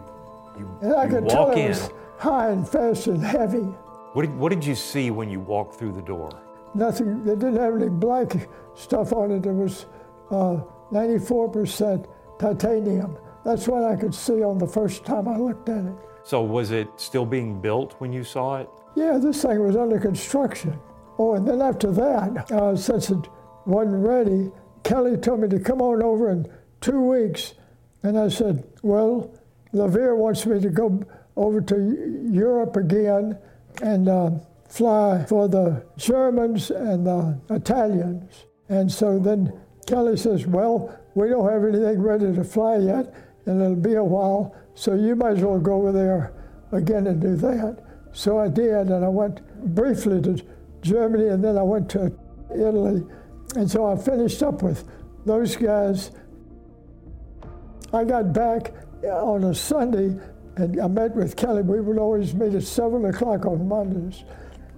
you, 0.58 0.78
and 0.82 0.94
I 0.94 1.04
you 1.04 1.10
could 1.10 1.24
walk 1.24 1.32
tell 1.32 1.50
it 1.50 1.58
in. 1.58 1.68
was 1.68 1.90
high 2.18 2.50
and 2.50 2.68
fast 2.68 3.06
and 3.06 3.22
heavy. 3.22 3.66
What 4.12 4.22
did, 4.22 4.36
what 4.36 4.50
did 4.50 4.64
you 4.64 4.74
see 4.74 5.10
when 5.10 5.30
you 5.30 5.40
walked 5.40 5.74
through 5.74 5.92
the 5.92 6.02
door? 6.02 6.30
Nothing. 6.74 7.24
They 7.24 7.34
didn't 7.34 7.56
have 7.56 7.74
any 7.74 7.88
black 7.88 8.48
stuff 8.74 9.12
on 9.12 9.30
it. 9.30 9.46
It 9.46 9.52
was 9.52 9.86
uh, 10.30 10.60
94% 10.92 12.06
titanium. 12.38 13.18
That's 13.44 13.68
what 13.68 13.84
I 13.84 13.96
could 13.96 14.14
see 14.14 14.42
on 14.42 14.58
the 14.58 14.66
first 14.66 15.04
time 15.04 15.28
I 15.28 15.36
looked 15.36 15.68
at 15.68 15.84
it. 15.84 15.94
So 16.24 16.42
was 16.42 16.70
it 16.72 16.88
still 16.96 17.24
being 17.24 17.60
built 17.60 17.94
when 17.98 18.12
you 18.12 18.24
saw 18.24 18.56
it? 18.56 18.68
Yeah, 18.96 19.18
this 19.18 19.42
thing 19.42 19.62
was 19.62 19.76
under 19.76 20.00
construction. 20.00 20.78
Oh, 21.18 21.34
and 21.34 21.46
then 21.46 21.62
after 21.62 21.90
that, 21.92 22.50
uh, 22.50 22.76
since 22.76 23.10
it 23.10 23.28
wasn't 23.64 24.04
ready, 24.04 24.50
Kelly 24.82 25.16
told 25.16 25.40
me 25.40 25.48
to 25.48 25.60
come 25.60 25.80
on 25.80 26.02
over 26.02 26.30
in 26.30 26.46
two 26.80 27.00
weeks. 27.00 27.54
And 28.02 28.18
I 28.18 28.28
said, 28.28 28.64
well, 28.82 29.34
LeVier 29.72 30.16
wants 30.16 30.46
me 30.46 30.60
to 30.60 30.68
go 30.68 31.02
over 31.36 31.60
to 31.60 32.28
Europe 32.30 32.76
again 32.76 33.38
and 33.82 34.08
uh, 34.08 34.30
fly 34.68 35.24
for 35.28 35.48
the 35.48 35.84
Germans 35.96 36.70
and 36.70 37.06
the 37.06 37.38
Italians. 37.50 38.46
And 38.68 38.90
so 38.90 39.18
then 39.18 39.52
Kelly 39.86 40.16
says, 40.16 40.46
well, 40.46 40.98
we 41.14 41.28
don't 41.28 41.50
have 41.50 41.64
anything 41.64 42.02
ready 42.02 42.34
to 42.34 42.44
fly 42.44 42.76
yet, 42.76 43.14
and 43.46 43.62
it'll 43.62 43.76
be 43.76 43.94
a 43.94 44.04
while, 44.04 44.54
so 44.74 44.94
you 44.94 45.14
might 45.14 45.38
as 45.38 45.44
well 45.44 45.58
go 45.58 45.74
over 45.74 45.92
there 45.92 46.32
again 46.72 47.06
and 47.06 47.20
do 47.20 47.36
that. 47.36 47.82
So 48.12 48.38
I 48.38 48.48
did, 48.48 48.88
and 48.88 49.04
I 49.04 49.08
went 49.08 49.40
briefly 49.74 50.20
to 50.22 50.42
Germany, 50.82 51.28
and 51.28 51.44
then 51.44 51.56
I 51.56 51.62
went 51.62 51.88
to 51.90 52.12
Italy. 52.50 53.04
And 53.54 53.70
so 53.70 53.86
I 53.86 53.96
finished 53.96 54.42
up 54.42 54.62
with 54.62 54.84
those 55.24 55.54
guys. 55.56 56.10
I 57.92 58.04
got 58.04 58.32
back 58.32 58.72
on 59.04 59.44
a 59.44 59.54
Sunday, 59.54 60.18
and 60.56 60.80
I 60.80 60.88
met 60.88 61.14
with 61.14 61.36
Kelly. 61.36 61.62
We 61.62 61.80
would 61.80 61.98
always 61.98 62.34
meet 62.34 62.54
at 62.54 62.62
7 62.62 63.04
o'clock 63.04 63.46
on 63.46 63.68
Mondays. 63.68 64.24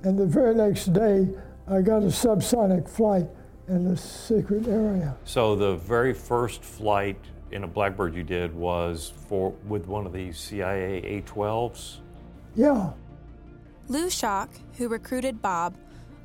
And 0.03 0.19
the 0.19 0.27
very 0.27 0.55
next 0.55 0.93
day, 0.93 1.29
I 1.67 1.83
got 1.83 2.03
a 2.03 2.07
subsonic 2.07 2.89
flight 2.89 3.29
in 3.69 3.89
the 3.89 3.97
secret 3.97 4.67
area. 4.67 5.17
So 5.25 5.55
the 5.55 5.77
very 5.77 6.15
first 6.15 6.63
flight 6.63 7.19
in 7.51 7.65
a 7.65 7.67
Blackbird 7.67 8.15
you 8.15 8.23
did 8.23 8.55
was 8.55 9.13
for 9.29 9.51
with 9.67 9.87
one 9.87 10.07
of 10.07 10.13
these 10.13 10.39
CIA 10.39 11.03
A-12s? 11.03 11.99
Yeah. 12.55 12.93
Lou 13.89 14.11
Schalk, 14.11 14.51
who 14.77 14.89
recruited 14.89 15.41
Bob, 15.41 15.77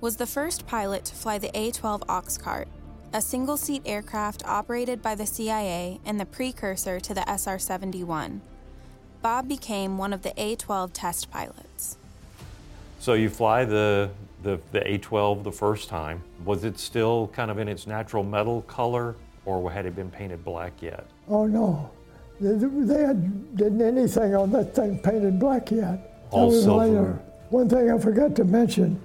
was 0.01 0.17
the 0.17 0.27
first 0.27 0.67
pilot 0.67 1.05
to 1.05 1.15
fly 1.15 1.38
the 1.38 1.51
A-12 1.57 2.05
Oxcart, 2.07 2.65
a 3.13 3.22
single-seat 3.22 3.83
aircraft 3.86 4.43
operated 4.45 5.01
by 5.01 5.15
the 5.15 5.25
CIA 5.25 6.00
and 6.05 6.19
the 6.19 6.25
precursor 6.25 7.00
to 7.00 7.13
the 7.13 7.24
SR-71. 7.27 8.41
Bob 9.24 9.48
became 9.48 9.98
one 9.98 10.12
of 10.12 10.22
the 10.22 10.34
A-12 10.39 10.89
test 10.94 11.32
pilots. 11.32 11.98
So 13.00 13.13
you 13.13 13.30
fly 13.30 13.63
the, 13.63 14.10
the, 14.44 14.60
the 14.74 14.86
A-12 14.86 15.44
the 15.44 15.51
first 15.51 15.88
time. 15.88 16.22
Was 16.44 16.65
it 16.65 16.77
still 16.77 17.30
kind 17.34 17.50
of 17.50 17.58
in 17.58 17.70
its 17.70 17.88
natural 17.88 18.24
metal 18.24 18.63
color, 18.63 19.15
or 19.46 19.72
had 19.72 19.86
it 19.86 19.96
been 19.96 20.12
painted 20.12 20.44
black 20.44 20.74
yet? 20.82 21.06
Oh 21.30 21.46
no, 21.48 21.89
they, 22.42 22.53
they 22.56 23.01
had 23.01 23.56
didn't 23.56 23.82
anything 23.82 24.36
on 24.36 24.51
that 24.51 24.75
thing 24.75 25.00
painted 25.00 25.39
black 25.39 25.72
yet. 25.72 26.25
All 26.32 26.50
that 26.50 26.56
was 26.56 26.63
silver. 26.65 26.80
later. 26.86 27.20
One 27.50 27.70
thing 27.70 27.89
I 27.92 27.98
forgot 27.98 28.36
to 28.36 28.44
mention, 28.44 29.01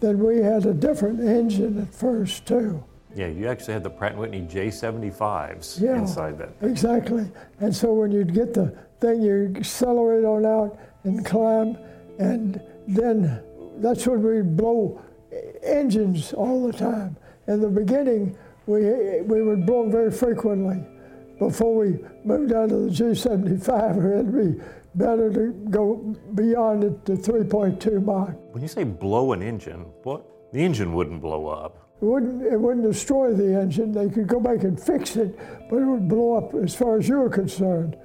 that 0.00 0.16
we 0.16 0.38
had 0.38 0.64
a 0.64 0.72
different 0.72 1.20
engine 1.20 1.82
at 1.82 1.92
first 1.94 2.46
too. 2.46 2.82
Yeah, 3.14 3.26
you 3.26 3.48
actually 3.48 3.74
had 3.74 3.82
the 3.82 3.90
Pratt 3.90 4.16
& 4.16 4.18
Whitney 4.18 4.42
J75s 4.48 5.80
Yeah. 5.80 5.98
inside 5.98 6.38
that. 6.38 6.50
Exactly. 6.62 7.26
And 7.60 7.74
so 7.74 7.92
when 7.92 8.12
you'd 8.12 8.32
get 8.32 8.54
the 8.54 8.74
thing, 9.00 9.22
you 9.22 9.52
accelerate 9.56 10.24
on 10.24 10.44
out 10.46 10.78
and 11.04 11.24
climb, 11.24 11.76
and 12.18 12.60
then 12.86 13.42
that's 13.78 14.06
when 14.06 14.22
we'd 14.22 14.56
blow 14.56 15.00
engines 15.62 16.32
all 16.32 16.66
the 16.66 16.72
time. 16.72 17.16
In 17.46 17.60
the 17.60 17.68
beginning, 17.68 18.36
we, 18.66 19.22
we 19.22 19.42
would 19.42 19.64
blow 19.66 19.82
them 19.82 19.92
very 19.92 20.10
frequently. 20.10 20.84
Before 21.38 21.74
we 21.74 21.98
moved 22.24 22.52
on 22.52 22.68
to 22.68 22.76
the 22.76 22.90
G75, 22.90 23.96
it 23.96 24.24
would 24.24 24.56
be 24.56 24.64
better 24.94 25.32
to 25.32 25.52
go 25.70 25.96
beyond 26.34 26.84
it 26.84 27.06
to 27.06 27.12
3.2 27.12 28.04
Mach. 28.04 28.34
When 28.52 28.62
you 28.62 28.68
say 28.68 28.84
blow 28.84 29.32
an 29.32 29.42
engine, 29.42 29.86
what? 30.02 30.24
The 30.52 30.64
engine 30.64 30.92
wouldn't 30.92 31.20
blow 31.20 31.46
up. 31.46 31.88
It 32.00 32.04
wouldn't, 32.04 32.42
it 32.42 32.58
wouldn't 32.58 32.84
destroy 32.84 33.32
the 33.32 33.60
engine. 33.60 33.92
They 33.92 34.08
could 34.08 34.26
go 34.26 34.40
back 34.40 34.64
and 34.64 34.80
fix 34.80 35.16
it, 35.16 35.38
but 35.68 35.76
it 35.76 35.84
would 35.84 36.08
blow 36.08 36.34
up 36.34 36.54
as 36.54 36.74
far 36.74 36.98
as 36.98 37.08
you 37.08 37.18
were 37.18 37.30
concerned. 37.30 37.96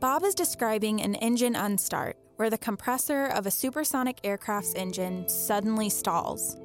Bob 0.00 0.22
is 0.22 0.32
describing 0.36 1.02
an 1.02 1.16
engine 1.16 1.54
unstart, 1.54 2.12
where 2.36 2.48
the 2.48 2.58
compressor 2.58 3.26
of 3.26 3.46
a 3.46 3.50
supersonic 3.50 4.20
aircraft's 4.22 4.72
engine 4.76 5.28
suddenly 5.28 5.90
stalls. 5.90 6.56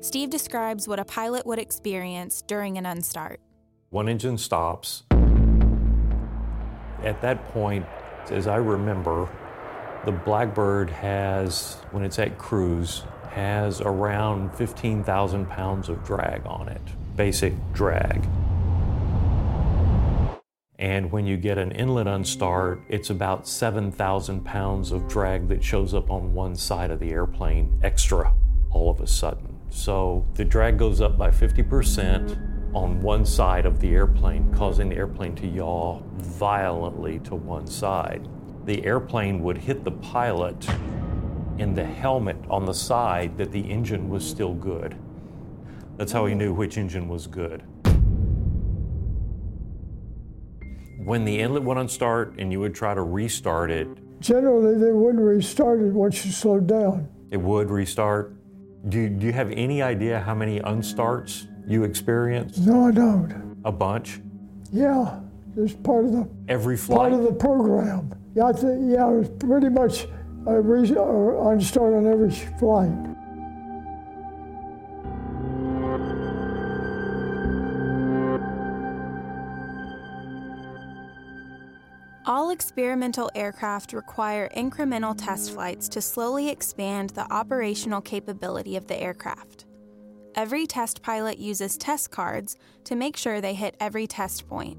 Steve 0.00 0.28
describes 0.28 0.88
what 0.88 0.98
a 0.98 1.04
pilot 1.04 1.46
would 1.46 1.60
experience 1.60 2.42
during 2.42 2.78
an 2.78 2.84
unstart. 2.84 3.36
One 3.90 4.08
engine 4.08 4.38
stops. 4.38 5.04
At 7.04 7.22
that 7.22 7.44
point, 7.52 7.86
as 8.28 8.48
I 8.48 8.56
remember, 8.56 9.28
the 10.04 10.10
Blackbird 10.10 10.90
has, 10.90 11.76
when 11.92 12.02
it's 12.02 12.18
at 12.18 12.38
cruise, 12.38 13.04
has 13.30 13.80
around 13.80 14.52
15,000 14.56 15.46
pounds 15.48 15.88
of 15.88 16.02
drag 16.02 16.42
on 16.44 16.68
it, 16.68 16.82
basic 17.14 17.54
drag. 17.72 18.26
And 20.80 21.12
when 21.12 21.26
you 21.26 21.36
get 21.36 21.58
an 21.58 21.72
inlet 21.72 22.06
unstart, 22.06 22.80
it's 22.88 23.10
about 23.10 23.46
7,000 23.46 24.42
pounds 24.46 24.92
of 24.92 25.06
drag 25.08 25.46
that 25.48 25.62
shows 25.62 25.92
up 25.92 26.10
on 26.10 26.32
one 26.32 26.56
side 26.56 26.90
of 26.90 26.98
the 27.00 27.10
airplane 27.10 27.78
extra 27.82 28.32
all 28.70 28.88
of 28.88 29.00
a 29.02 29.06
sudden. 29.06 29.58
So 29.68 30.26
the 30.34 30.44
drag 30.44 30.78
goes 30.78 31.02
up 31.02 31.18
by 31.18 31.30
50% 31.30 32.74
on 32.74 33.00
one 33.02 33.26
side 33.26 33.66
of 33.66 33.78
the 33.78 33.90
airplane, 33.90 34.50
causing 34.54 34.88
the 34.88 34.96
airplane 34.96 35.34
to 35.36 35.46
yaw 35.46 36.00
violently 36.14 37.18
to 37.20 37.34
one 37.34 37.66
side. 37.66 38.26
The 38.64 38.82
airplane 38.86 39.42
would 39.42 39.58
hit 39.58 39.84
the 39.84 39.90
pilot 39.90 40.66
in 41.58 41.74
the 41.74 41.84
helmet 41.84 42.38
on 42.48 42.64
the 42.64 42.72
side 42.72 43.36
that 43.36 43.52
the 43.52 43.60
engine 43.60 44.08
was 44.08 44.26
still 44.26 44.54
good. 44.54 44.96
That's 45.98 46.12
how 46.12 46.24
he 46.24 46.34
knew 46.34 46.54
which 46.54 46.78
engine 46.78 47.06
was 47.06 47.26
good. 47.26 47.64
When 51.04 51.24
the 51.24 51.38
inlet 51.40 51.62
went 51.62 51.80
unstart 51.80 52.34
and 52.38 52.52
you 52.52 52.60
would 52.60 52.74
try 52.74 52.94
to 52.94 53.02
restart 53.02 53.70
it, 53.70 53.88
Generally, 54.20 54.78
they 54.84 54.92
wouldn't 54.92 55.24
restart 55.24 55.80
it 55.80 55.92
once 55.94 56.26
you 56.26 56.30
slowed 56.32 56.66
down. 56.66 57.08
it 57.30 57.38
would 57.38 57.70
restart. 57.70 58.36
Do 58.88 58.98
you, 59.00 59.08
do 59.08 59.26
you 59.26 59.32
have 59.32 59.50
any 59.52 59.80
idea 59.82 60.20
how 60.20 60.34
many 60.34 60.60
unstarts 60.60 61.46
you 61.66 61.84
experienced? 61.84 62.58
No, 62.60 62.86
I 62.86 62.90
don't. 62.90 63.56
A 63.64 63.72
bunch? 63.72 64.20
Yeah, 64.72 65.20
it's 65.56 65.72
part 65.74 66.04
of 66.04 66.12
the 66.12 66.28
Every 66.48 66.76
flight? 66.76 66.98
part 66.98 67.12
of 67.14 67.22
the 67.22 67.32
program. 67.32 68.12
Yeah, 68.34 68.44
I 68.46 68.52
think, 68.52 68.90
yeah, 68.92 69.08
it 69.08 69.12
was 69.16 69.28
pretty 69.38 69.68
much 69.70 70.04
a 70.46 70.60
re- 70.60 70.86
unstart 70.88 71.96
on 71.96 72.06
every 72.06 72.30
flight. 72.58 72.92
All 82.50 82.54
experimental 82.54 83.30
aircraft 83.36 83.92
require 83.92 84.48
incremental 84.56 85.14
test 85.16 85.52
flights 85.52 85.88
to 85.90 86.02
slowly 86.02 86.48
expand 86.48 87.10
the 87.10 87.32
operational 87.32 88.00
capability 88.00 88.74
of 88.74 88.88
the 88.88 89.00
aircraft. 89.00 89.66
Every 90.34 90.66
test 90.66 91.00
pilot 91.00 91.38
uses 91.38 91.76
test 91.76 92.10
cards 92.10 92.56
to 92.82 92.96
make 92.96 93.16
sure 93.16 93.40
they 93.40 93.54
hit 93.54 93.76
every 93.78 94.08
test 94.08 94.48
point. 94.48 94.78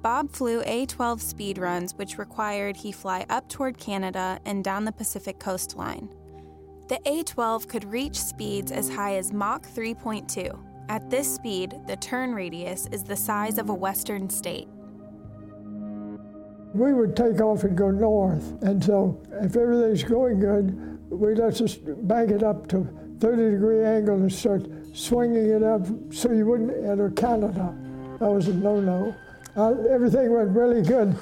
Bob 0.00 0.30
flew 0.30 0.62
A 0.64 0.86
12 0.86 1.20
speed 1.20 1.58
runs, 1.58 1.96
which 1.96 2.18
required 2.18 2.76
he 2.76 2.92
fly 2.92 3.26
up 3.28 3.48
toward 3.48 3.76
Canada 3.76 4.38
and 4.46 4.62
down 4.62 4.84
the 4.84 4.92
Pacific 4.92 5.40
coastline. 5.40 6.08
The 6.88 7.00
A 7.04 7.24
12 7.24 7.66
could 7.66 7.84
reach 7.84 8.14
speeds 8.14 8.70
as 8.70 8.88
high 8.88 9.16
as 9.16 9.32
Mach 9.32 9.66
3.2. 9.66 10.56
At 10.88 11.10
this 11.10 11.34
speed, 11.34 11.74
the 11.88 11.96
turn 11.96 12.32
radius 12.32 12.86
is 12.92 13.02
the 13.02 13.16
size 13.16 13.58
of 13.58 13.70
a 13.70 13.74
western 13.74 14.30
state. 14.30 14.68
We 16.72 16.92
would 16.92 17.16
take 17.16 17.40
off 17.40 17.64
and 17.64 17.76
go 17.76 17.90
north, 17.90 18.62
and 18.62 18.82
so 18.82 19.20
if 19.32 19.56
everything's 19.56 20.04
going 20.04 20.38
good, 20.38 21.10
we'd 21.10 21.38
let 21.38 21.56
just 21.56 21.80
bank 22.06 22.30
it 22.30 22.42
up 22.42 22.68
to 22.68 22.88
30 23.18 23.50
degree 23.50 23.84
angle 23.84 24.16
and 24.16 24.32
start 24.32 24.62
swinging 24.92 25.50
it 25.50 25.62
up 25.62 25.86
so 26.12 26.30
you 26.30 26.46
wouldn't 26.46 26.72
enter 26.84 27.10
Canada. 27.10 27.74
That 28.20 28.30
was 28.30 28.48
a 28.48 28.54
no-no. 28.54 29.14
Uh, 29.56 29.74
everything 29.90 30.32
went 30.32 30.50
really 30.50 30.82
good. 30.82 31.16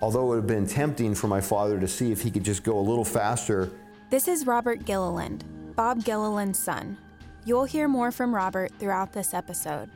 Although 0.00 0.24
it 0.24 0.28
would 0.28 0.36
have 0.36 0.46
been 0.46 0.66
tempting 0.66 1.14
for 1.14 1.28
my 1.28 1.40
father 1.40 1.78
to 1.78 1.88
see 1.88 2.12
if 2.12 2.20
he 2.20 2.30
could 2.30 2.44
just 2.44 2.64
go 2.64 2.78
a 2.78 2.80
little 2.80 3.04
faster. 3.04 3.70
This 4.10 4.28
is 4.28 4.46
Robert 4.46 4.84
Gilliland, 4.84 5.44
Bob 5.74 6.04
Gilliland's 6.04 6.58
son. 6.58 6.98
You'll 7.44 7.64
hear 7.64 7.86
more 7.86 8.10
from 8.10 8.34
Robert 8.34 8.72
throughout 8.78 9.12
this 9.12 9.32
episode. 9.32 9.88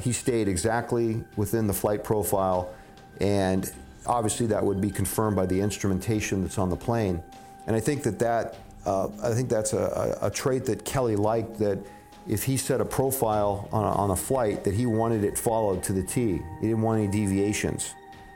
He 0.00 0.12
stayed 0.12 0.48
exactly 0.48 1.24
within 1.36 1.66
the 1.66 1.74
flight 1.74 2.04
profile, 2.04 2.72
and 3.20 3.70
obviously 4.08 4.46
that 4.46 4.64
would 4.64 4.80
be 4.80 4.90
confirmed 4.90 5.36
by 5.36 5.46
the 5.46 5.60
instrumentation 5.60 6.42
that's 6.42 6.58
on 6.58 6.70
the 6.70 6.76
plane. 6.76 7.22
And 7.66 7.76
I 7.76 7.80
think 7.80 8.02
that 8.04 8.18
that 8.18 8.56
uh, 8.86 9.08
I 9.22 9.34
think 9.34 9.48
that's 9.50 9.74
a, 9.74 10.18
a, 10.22 10.30
trait 10.30 10.64
that 10.64 10.84
Kelly 10.84 11.14
liked. 11.14 11.58
That 11.58 11.78
if 12.26 12.42
he 12.42 12.56
set 12.56 12.80
a 12.80 12.84
profile 12.84 13.68
on 13.70 13.84
a, 13.84 13.88
on 13.88 14.10
a, 14.10 14.16
flight, 14.16 14.64
that 14.64 14.72
he 14.72 14.86
wanted 14.86 15.24
it 15.24 15.36
followed 15.36 15.82
to 15.84 15.92
the 15.92 16.02
T. 16.02 16.40
He 16.60 16.66
didn't 16.68 16.80
want 16.80 17.02
any 17.02 17.08
deviations. 17.08 17.94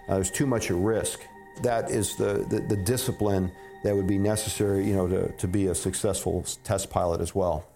Uh, 0.09 0.15
there's 0.17 0.31
too 0.31 0.47
much 0.47 0.71
at 0.71 0.77
risk. 0.77 1.21
That 1.63 1.91
is 1.91 2.17
the, 2.17 2.45
the, 2.51 2.61
the 2.69 2.77
discipline 2.77 3.51
that 3.83 3.97
would 3.97 4.07
be 4.07 4.19
necessary, 4.19 4.87
you 4.87 4.95
know, 4.95 5.09
to, 5.09 5.33
to 5.33 5.49
be 5.49 5.69
a 5.69 5.75
successful 5.75 6.45
test 6.65 6.91
pilot 6.91 7.21
as 7.21 7.35
well. 7.35 7.67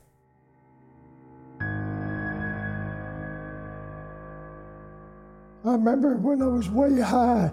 I 5.65 5.73
remember 5.73 6.15
when 6.17 6.43
I 6.43 6.47
was 6.47 6.69
way 6.69 7.01
high 7.01 7.51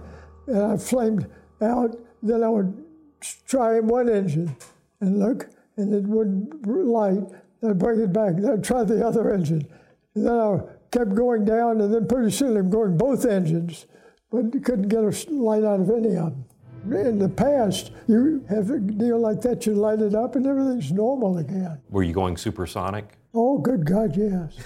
and 0.48 0.62
I 0.62 0.78
flamed 0.78 1.30
out, 1.62 1.96
then 2.22 2.44
I 2.44 2.50
would 2.50 2.84
try 3.48 3.80
one 3.80 4.10
engine 4.10 4.56
and 5.00 5.20
look, 5.20 5.50
and 5.78 5.94
it 5.94 6.04
wouldn't 6.04 6.66
light. 6.68 7.24
I'd 7.64 7.80
bring 7.80 8.02
it 8.02 8.12
back. 8.12 8.36
Then 8.36 8.52
I'd 8.52 8.64
try 8.64 8.84
the 8.84 9.06
other 9.06 9.34
engine. 9.34 9.68
And 10.16 10.26
then 10.26 10.34
I 10.34 10.60
kept 10.92 11.16
going 11.16 11.46
down, 11.46 11.82
and 11.82 11.94
then 11.94 12.08
pretty 12.08 12.32
soon 12.32 12.58
I'm 12.58 12.70
going 12.70 12.98
both 12.98 13.26
engines, 13.26 13.86
but 14.30 14.52
couldn't 14.64 14.90
get 14.90 15.00
a 15.04 15.34
light 15.34 15.64
out 15.64 15.80
of 15.80 15.90
any 15.90 16.16
of 16.16 16.32
them. 16.32 16.46
In 16.92 17.18
the 17.18 17.30
past, 17.30 17.92
you 18.08 18.46
have 18.50 18.70
a 18.70 18.78
deal 18.80 19.18
like 19.18 19.42
that, 19.42 19.66
you 19.66 19.74
light 19.74 20.02
it 20.02 20.14
up, 20.14 20.36
and 20.36 20.46
everything's 20.46 20.92
normal 20.92 21.38
again. 21.38 21.80
Were 21.90 22.04
you 22.04 22.14
going 22.14 22.36
supersonic? 22.36 23.18
Oh, 23.34 23.58
good 23.58 23.86
God, 23.86 24.18
yes. 24.18 24.58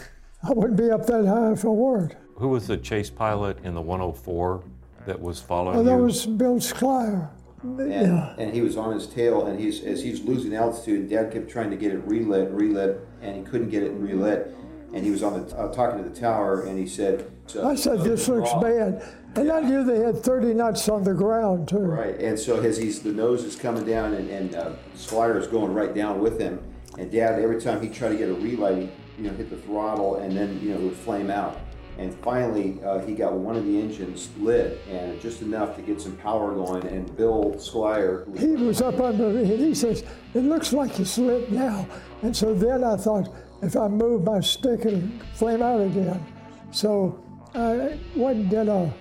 I 0.42 0.52
wouldn't 0.54 0.78
be 0.78 0.90
up 0.90 1.06
that 1.06 1.26
high 1.28 1.52
if 1.52 1.64
I 1.64 1.70
weren't. 1.70 2.16
Who 2.36 2.50
was 2.50 2.66
the 2.66 2.78
chase 2.78 3.12
pilot 3.12 3.60
in 3.64 3.76
the 3.76 3.82
104 3.82 4.64
that 5.08 5.22
was 5.22 5.40
following 5.42 5.80
oh, 5.80 5.84
that 5.84 5.96
you? 5.96 6.04
was 6.04 6.26
Bill 6.26 6.58
Skliar. 6.58 7.30
And, 7.64 7.92
yeah. 7.92 8.36
and 8.38 8.54
he 8.54 8.62
was 8.62 8.78
on 8.78 8.94
his 8.94 9.08
tail, 9.08 9.48
and 9.48 9.60
he's 9.60 9.84
as 9.84 10.04
he's 10.04 10.22
losing 10.22 10.54
altitude, 10.54 11.10
Dad 11.10 11.32
kept 11.32 11.50
trying 11.50 11.72
to 11.72 11.76
get 11.76 11.92
it 11.92 12.04
relit, 12.06 12.52
relit, 12.52 13.00
and 13.22 13.36
he 13.36 13.42
couldn't 13.42 13.70
get 13.70 13.82
it 13.82 13.92
relit. 13.94 14.56
And 14.94 15.04
he 15.04 15.10
was 15.10 15.24
on 15.24 15.34
the 15.34 15.58
uh, 15.58 15.74
talking 15.74 16.02
to 16.04 16.08
the 16.08 16.16
tower, 16.16 16.62
and 16.64 16.78
he 16.78 16.86
said, 16.86 17.32
"I 17.62 17.74
said 17.74 18.02
this 18.02 18.28
looks 18.28 18.54
bad," 18.62 19.04
and 19.36 19.52
I 19.52 19.62
knew 19.62 19.84
they 19.84 20.00
had 20.00 20.22
30 20.24 20.54
knots 20.54 20.88
on 20.88 21.04
the 21.04 21.14
ground 21.14 21.68
too. 21.68 21.80
Right, 21.80 22.20
and 22.20 22.38
so 22.38 22.60
as 22.60 22.78
he's 22.78 23.02
the 23.02 23.12
nose 23.12 23.44
is 23.44 23.56
coming 23.56 23.86
down, 23.86 24.14
and, 24.14 24.30
and 24.30 24.56
uh, 24.56 24.72
Skliar 24.96 25.40
is 25.40 25.48
going 25.48 25.74
right 25.74 25.94
down 25.96 26.20
with 26.20 26.40
him, 26.40 26.64
and 26.98 27.12
Dad 27.12 27.42
every 27.42 27.60
time 27.60 27.82
he 27.82 27.90
tried 27.90 28.10
to 28.10 28.18
get 28.18 28.30
a 28.30 28.36
relight, 28.36 28.92
you 29.18 29.24
know, 29.24 29.36
hit 29.36 29.50
the 29.50 29.58
throttle, 29.58 30.18
and 30.18 30.38
then 30.38 30.62
you 30.62 30.70
know 30.70 30.76
it 30.76 30.84
would 30.84 30.96
flame 30.96 31.32
out. 31.32 31.60
And 31.98 32.14
finally, 32.20 32.80
uh, 32.86 33.00
he 33.00 33.16
got 33.16 33.34
one 33.34 33.56
of 33.56 33.66
the 33.66 33.80
engines 33.80 34.30
lit, 34.40 34.80
and 34.90 35.20
just 35.20 35.42
enough 35.42 35.76
to 35.78 35.82
get 35.82 36.00
some 36.00 36.16
power 36.18 36.54
going. 36.54 36.86
And 36.86 37.16
Bill 37.18 37.56
Skliar. 37.58 38.38
He 38.38 38.56
was 38.56 38.82
up 38.82 39.00
under 39.00 39.36
it. 39.38 39.48
He 39.48 39.74
says, 39.74 40.04
"It 40.36 40.42
looks 40.42 40.74
like 40.74 41.00
it's 41.00 41.18
lit 41.18 41.52
now." 41.52 41.88
And 42.22 42.36
so 42.36 42.54
then 42.54 42.84
I 42.84 42.98
thought, 42.98 43.30
if 43.64 43.76
I 43.76 43.88
move 43.88 44.24
my 44.24 44.40
stick, 44.40 44.86
it'll 44.86 45.02
flame 45.34 45.64
out 45.64 45.82
again. 45.82 46.24
So 46.72 47.20
I 47.56 47.98
went 48.16 48.40
and 48.40 48.50
did 48.50 48.68
a, 48.68 48.94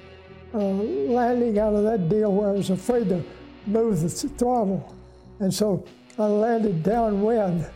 a 0.54 0.58
landing 0.58 1.58
out 1.58 1.74
of 1.74 1.84
that 1.84 2.08
deal 2.08 2.32
where 2.32 2.48
I 2.48 2.52
was 2.52 2.70
afraid 2.70 3.10
to 3.10 3.22
move 3.66 4.00
the 4.00 4.08
throttle, 4.08 4.94
and 5.40 5.52
so 5.52 5.84
I 6.18 6.26
landed 6.26 6.82
downwind, 6.82 7.66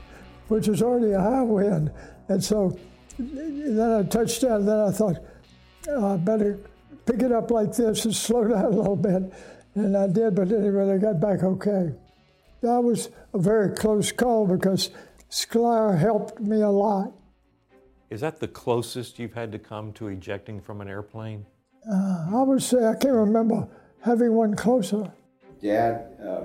which 0.49 0.69
was 0.69 0.83
already 0.83 1.13
a 1.13 1.21
high 1.21 1.43
wind, 1.43 1.91
and 2.29 2.43
so 2.43 2.79
then 3.21 3.91
I 3.91 4.03
touched 4.03 4.43
down, 4.43 4.61
and 4.61 4.69
then 4.69 4.79
I 4.81 4.91
thought, 4.91 5.17
oh, 5.89 6.15
I 6.15 6.17
better 6.17 6.59
pick 7.07 7.23
it 7.23 7.33
up 7.33 7.51
like 7.51 7.75
this 7.75 8.05
and 8.05 8.15
slow 8.27 8.45
down 8.45 8.65
a 8.65 8.69
little 8.69 8.97
bit. 8.97 9.33
And 9.75 9.97
I 9.97 10.07
did, 10.07 10.35
but 10.35 10.51
anyway, 10.51 10.93
I 10.93 10.99
got 10.99 11.21
back 11.21 11.43
okay. 11.43 11.95
That 12.63 12.81
was 12.83 13.09
a 13.33 13.39
very 13.39 13.75
close 13.75 14.13
call 14.13 14.47
because 14.47 14.91
Skliar 15.31 15.99
helped 15.99 16.41
me 16.41 16.61
a 16.61 16.69
lot. 16.69 17.13
Is 18.11 18.21
that 18.23 18.41
the 18.41 18.49
closest 18.49 19.19
you've 19.19 19.35
had 19.35 19.53
to 19.53 19.59
come 19.59 19.93
to 19.95 20.09
ejecting 20.09 20.61
from 20.61 20.81
an 20.81 20.89
airplane? 20.89 21.47
Uh, 21.89 22.27
I 22.35 22.43
would 22.43 22.63
say 22.63 22.85
I 22.85 22.95
can't 22.95 23.15
remember 23.15 23.69
having 24.03 24.33
one 24.35 24.57
closer. 24.57 25.13
Dad, 25.63 26.09
uh, 26.21 26.41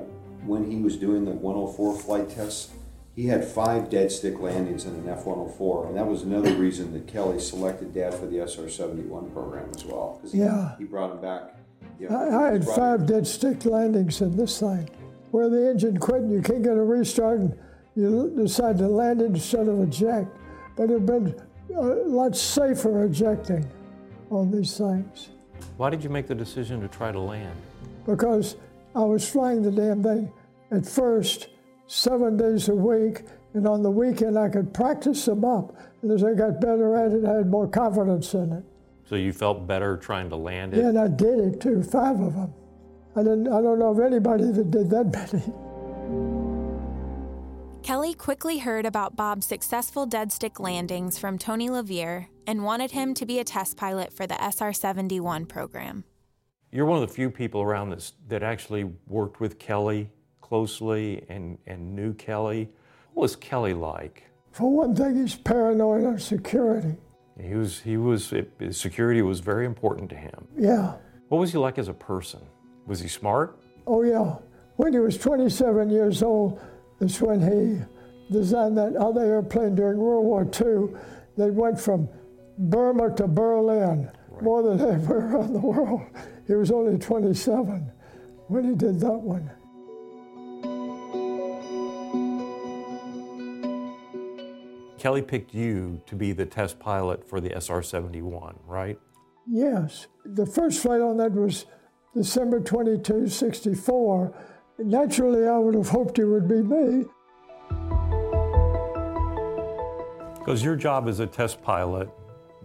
when 0.45 0.69
he 0.69 0.77
was 0.77 0.97
doing 0.97 1.25
the 1.25 1.31
104 1.31 1.97
flight 1.97 2.29
tests, 2.29 2.71
he 3.15 3.27
had 3.27 3.45
five 3.45 3.89
dead 3.89 4.11
stick 4.11 4.39
landings 4.39 4.85
in 4.85 4.93
an 4.93 5.07
F-104, 5.07 5.87
and 5.87 5.97
that 5.97 6.05
was 6.05 6.23
another 6.23 6.53
reason 6.55 6.91
that 6.93 7.07
Kelly 7.07 7.39
selected 7.39 7.93
Dad 7.93 8.13
for 8.13 8.25
the 8.25 8.45
SR-71 8.45 9.31
program 9.31 9.71
as 9.73 9.85
well. 9.85 10.19
He, 10.29 10.39
yeah, 10.39 10.75
he 10.77 10.83
brought 10.83 11.11
him 11.11 11.21
back. 11.21 11.55
You 11.97 12.09
know, 12.09 12.17
I, 12.17 12.49
I, 12.49 12.51
had 12.51 12.65
five 12.65 13.01
him. 13.01 13.05
dead 13.05 13.27
stick 13.27 13.63
landings 13.63 14.19
in 14.19 14.35
this 14.35 14.59
thing, 14.59 14.89
where 15.31 15.49
the 15.49 15.69
engine 15.69 15.97
quit 15.97 16.23
and 16.23 16.31
you 16.31 16.41
can't 16.41 16.61
get 16.61 16.73
a 16.73 16.83
restart, 16.83 17.39
and 17.39 17.57
you 17.95 18.33
decide 18.35 18.77
to 18.79 18.87
land 18.87 19.21
it 19.21 19.25
instead 19.27 19.69
of 19.69 19.79
eject. 19.81 20.27
But 20.75 20.89
it'd 20.89 21.05
been 21.05 21.41
uh, 21.73 21.79
a 21.79 22.09
lot 22.09 22.35
safer 22.35 23.05
ejecting 23.05 23.65
on 24.29 24.51
these 24.51 24.77
things. 24.77 25.29
Why 25.77 25.89
did 25.89 26.03
you 26.03 26.09
make 26.09 26.27
the 26.27 26.35
decision 26.35 26.81
to 26.81 26.89
try 26.89 27.13
to 27.13 27.19
land? 27.19 27.57
Because 28.05 28.57
I 28.93 29.03
was 29.03 29.27
flying 29.27 29.61
the 29.61 29.71
damn 29.71 30.03
thing 30.03 30.33
at 30.71 30.85
first 30.85 31.47
seven 31.87 32.37
days 32.37 32.69
a 32.69 32.75
week, 32.75 33.23
and 33.53 33.67
on 33.67 33.83
the 33.83 33.91
weekend 33.91 34.37
I 34.37 34.49
could 34.49 34.73
practice 34.73 35.25
them 35.25 35.45
up. 35.45 35.75
And 36.01 36.11
as 36.11 36.23
I 36.23 36.33
got 36.33 36.61
better 36.61 36.95
at 36.95 37.11
it, 37.11 37.25
I 37.25 37.35
had 37.37 37.49
more 37.49 37.67
confidence 37.67 38.33
in 38.33 38.51
it. 38.51 38.63
So 39.07 39.15
you 39.15 39.33
felt 39.33 39.67
better 39.67 39.97
trying 39.97 40.29
to 40.29 40.35
land 40.35 40.73
it? 40.73 40.79
Yeah, 40.79 40.89
and 40.89 40.99
I 40.99 41.07
did 41.07 41.39
it 41.39 41.61
too, 41.61 41.83
five 41.83 42.19
of 42.19 42.33
them. 42.33 42.53
I, 43.15 43.23
didn't, 43.23 43.47
I 43.47 43.61
don't 43.61 43.79
know 43.79 43.91
of 43.91 43.99
anybody 43.99 44.51
that 44.51 44.71
did 44.71 44.89
that 44.89 45.13
many. 45.33 45.65
Kelly 47.83 48.15
quickly 48.15 48.57
heard 48.57 48.85
about 48.85 49.15
Bob's 49.15 49.45
successful 49.45 50.07
dead 50.07 50.31
stick 50.31 50.59
landings 50.59 51.19
from 51.19 51.37
Tony 51.37 51.69
LeVier 51.69 52.25
and 52.47 52.63
wanted 52.63 52.91
him 52.91 53.13
to 53.13 53.27
be 53.27 53.37
a 53.37 53.43
test 53.43 53.77
pilot 53.77 54.11
for 54.11 54.25
the 54.25 54.35
SR 54.41 54.73
71 54.73 55.45
program. 55.45 56.03
You're 56.71 56.87
one 56.87 57.01
of 57.01 57.07
the 57.07 57.13
few 57.13 57.29
people 57.29 57.61
around 57.61 57.91
this 57.91 58.13
that 58.27 58.41
actually 58.41 58.85
worked 59.05 59.39
with 59.39 59.59
Kelly 59.59 60.09
closely 60.45 61.25
and, 61.27 61.57
and 61.65 61.95
knew 61.95 62.13
Kelly. 62.13 62.69
What 63.13 63.23
was 63.23 63.35
Kelly 63.35 63.73
like? 63.73 64.29
For 64.51 64.71
one 64.71 64.95
thing, 64.95 65.15
he's 65.15 65.35
paranoid 65.35 66.05
on 66.05 66.19
security. 66.19 66.95
He 67.41 67.55
was, 67.55 67.79
he 67.79 67.97
was, 67.97 68.31
it, 68.31 68.51
security 68.71 69.23
was 69.23 69.39
very 69.39 69.65
important 69.65 70.09
to 70.11 70.15
him. 70.15 70.47
Yeah. 70.55 70.93
What 71.29 71.39
was 71.39 71.51
he 71.51 71.57
like 71.57 71.79
as 71.79 71.87
a 71.87 71.93
person? 71.93 72.41
Was 72.85 72.99
he 72.99 73.07
smart? 73.07 73.57
Oh, 73.87 74.03
yeah. 74.03 74.35
When 74.75 74.93
he 74.93 74.99
was 74.99 75.17
27 75.17 75.89
years 75.89 76.21
old, 76.21 76.61
that's 76.99 77.19
when 77.19 77.41
he 77.41 77.81
designed 78.31 78.77
that 78.77 78.95
other 78.95 79.25
airplane 79.25 79.73
during 79.73 79.97
World 79.97 80.25
War 80.25 80.43
II 80.43 80.95
that 81.37 81.51
went 81.53 81.79
from 81.79 82.07
Burma 82.57 83.15
to 83.15 83.27
Berlin, 83.27 84.11
right. 84.29 84.43
more 84.43 84.61
than 84.61 84.79
anywhere 84.93 85.33
around 85.33 85.53
the 85.53 85.59
world. 85.59 86.01
He 86.45 86.53
was 86.53 86.69
only 86.69 86.99
27 86.99 87.91
when 88.47 88.63
he 88.63 88.75
did 88.75 88.99
that 88.99 89.19
one. 89.19 89.49
Kelly 95.05 95.21
picked 95.21 95.53
you 95.53 96.01
to 96.07 96.15
be 96.15 96.31
the 96.31 96.47
test 96.47 96.79
pilot 96.79 97.29
for 97.29 97.39
the 97.39 97.51
SR 97.61 97.83
71, 97.83 98.55
right? 98.65 98.99
Yes. 99.47 100.07
The 100.25 100.47
first 100.47 100.81
flight 100.81 100.99
on 100.99 101.17
that 101.17 101.31
was 101.31 101.67
December 102.15 102.59
22, 102.59 103.27
64. 103.27 104.35
Naturally, 104.79 105.47
I 105.47 105.59
would 105.59 105.75
have 105.75 105.89
hoped 105.89 106.17
it 106.17 106.25
would 106.25 106.47
be 106.47 106.63
me. 106.63 107.05
Because 110.39 110.63
your 110.63 110.75
job 110.75 111.07
as 111.07 111.19
a 111.19 111.27
test 111.27 111.61
pilot, 111.61 112.09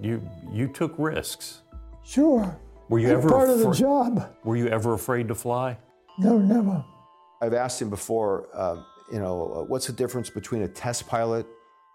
you, 0.00 0.26
you 0.50 0.66
took 0.66 0.94
risks. 0.96 1.60
Sure. 2.02 2.58
Were 2.88 3.00
you 3.00 3.10
ever 3.10 3.28
part 3.28 3.50
of 3.50 3.58
the 3.58 3.70
job? 3.70 4.34
Were 4.44 4.56
you 4.56 4.68
ever 4.68 4.94
afraid 4.94 5.28
to 5.28 5.34
fly? 5.34 5.76
No, 6.18 6.38
never. 6.38 6.82
I've 7.42 7.52
asked 7.52 7.82
him 7.82 7.90
before, 7.90 8.48
uh, 8.54 8.82
you 9.12 9.18
know, 9.18 9.52
uh, 9.56 9.62
what's 9.64 9.88
the 9.88 9.92
difference 9.92 10.30
between 10.30 10.62
a 10.62 10.68
test 10.68 11.06
pilot 11.06 11.46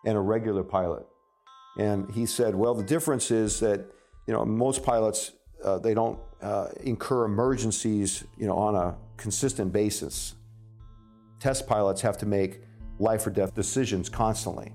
and 0.06 0.18
a 0.18 0.22
regular 0.22 0.64
pilot. 0.64 1.06
And 1.78 2.10
he 2.12 2.26
said, 2.26 2.56
well, 2.56 2.74
the 2.74 2.84
difference 2.84 3.32
is 3.32 3.60
that, 3.60 3.86
you 4.28 4.34
know, 4.34 4.46
most 4.46 4.84
pilots, 4.84 5.32
uh, 5.64 5.80
they 5.80 5.94
don't 5.94 6.20
uh, 6.42 6.70
incur 6.82 7.26
emergencies, 7.26 8.24
you 8.38 8.48
know, 8.48 8.56
on 8.56 8.76
a 8.76 8.96
consistent 9.18 9.74
basis. 9.74 10.36
Test 11.40 11.68
pilots 11.68 12.02
have 12.02 12.18
to 12.20 12.26
make 12.26 12.62
life 13.00 13.28
or 13.28 13.30
death 13.30 13.54
decisions 13.54 14.10
constantly. 14.10 14.72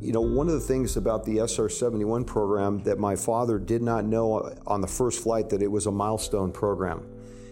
You 0.00 0.12
know, 0.12 0.20
one 0.20 0.48
of 0.48 0.54
the 0.54 0.60
things 0.60 0.98
about 0.98 1.24
the 1.24 1.38
SR 1.38 1.68
71 1.68 2.24
program 2.24 2.82
that 2.82 2.98
my 2.98 3.16
father 3.16 3.58
did 3.58 3.82
not 3.82 4.04
know 4.04 4.54
on 4.66 4.80
the 4.80 4.86
first 4.86 5.22
flight 5.22 5.48
that 5.48 5.62
it 5.62 5.70
was 5.70 5.86
a 5.86 5.90
milestone 5.90 6.52
program. 6.52 7.06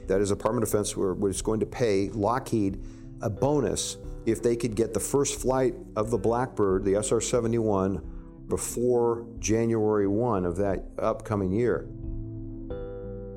That 0.08 0.20
is, 0.20 0.30
Department 0.30 0.64
of 0.64 0.70
Defense 0.70 0.96
was 0.96 1.42
going 1.42 1.60
to 1.60 1.66
pay 1.66 2.08
Lockheed 2.10 2.82
a 3.20 3.30
bonus 3.30 3.96
if 4.26 4.42
they 4.42 4.56
could 4.56 4.74
get 4.74 4.94
the 4.94 5.00
first 5.00 5.40
flight 5.40 5.74
of 5.96 6.10
the 6.10 6.18
Blackbird, 6.18 6.84
the 6.84 6.94
SR 7.02 7.20
71, 7.20 8.02
before 8.48 9.26
January 9.38 10.06
1 10.06 10.44
of 10.44 10.56
that 10.56 10.84
upcoming 10.98 11.52
year. 11.52 11.88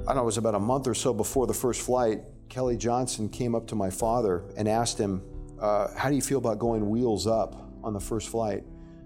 I 0.07 0.09
don't 0.09 0.17
know, 0.17 0.21
it 0.21 0.25
was 0.25 0.37
about 0.37 0.55
a 0.55 0.59
month 0.59 0.87
or 0.87 0.93
so 0.93 1.13
before 1.13 1.47
the 1.47 1.53
first 1.53 1.81
flight. 1.81 2.21
Kelly 2.49 2.77
Johnson 2.77 3.27
came 3.29 3.55
up 3.55 3.67
to 3.67 3.75
my 3.75 3.89
father 3.89 4.43
and 4.55 4.67
asked 4.67 4.99
him, 4.99 5.23
uh, 5.59 5.87
How 5.95 6.09
do 6.09 6.15
you 6.15 6.21
feel 6.21 6.37
about 6.37 6.59
going 6.59 6.89
wheels 6.89 7.25
up 7.25 7.55
on 7.83 7.93
the 7.93 7.99
first 7.99 8.29
flight? 8.29 8.63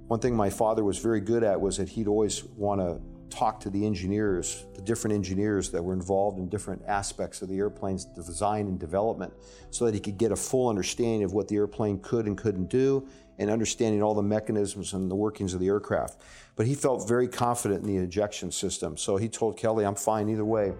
One 0.08 0.20
thing 0.20 0.36
my 0.36 0.50
father 0.50 0.84
was 0.84 0.98
very 0.98 1.22
good 1.22 1.44
at 1.44 1.62
was 1.62 1.78
that 1.78 1.90
he'd 1.90 2.08
always 2.08 2.44
want 2.44 2.82
to 2.82 3.00
talk 3.30 3.60
to 3.62 3.70
the 3.70 3.86
engineers, 3.86 4.66
the 4.76 4.82
different 4.82 5.16
engineers 5.16 5.72
that 5.72 5.84
were 5.84 5.94
involved 5.94 6.40
in 6.40 6.50
different 6.50 6.82
aspects 6.88 7.42
of 7.42 7.50
the 7.50 7.58
airplane's 7.58 8.06
design 8.06 8.68
and 8.68 8.80
development, 8.80 9.34
so 9.72 9.86
that 9.86 9.94
he 9.94 10.00
could 10.00 10.18
get 10.18 10.32
a 10.32 10.36
full 10.36 10.70
understanding 10.70 11.24
of 11.24 11.34
what 11.34 11.48
the 11.48 11.56
airplane 11.56 12.00
could 12.00 12.26
and 12.26 12.38
couldn't 12.38 12.70
do 12.70 13.08
and 13.38 13.50
understanding 13.50 14.04
all 14.04 14.14
the 14.14 14.22
mechanisms 14.22 14.94
and 14.94 15.10
the 15.10 15.16
workings 15.16 15.54
of 15.54 15.60
the 15.60 15.68
aircraft. 15.68 16.22
But 16.56 16.68
he 16.68 16.76
felt 16.76 17.08
very 17.08 17.28
confident 17.28 17.86
in 17.86 17.88
the 17.88 18.04
ejection 18.04 18.52
system, 18.52 18.98
so 18.98 19.16
he 19.16 19.30
told 19.30 19.58
Kelly, 19.58 19.86
I'm 19.86 19.96
fine 19.96 20.30
either 20.30 20.46
way. 20.46 20.74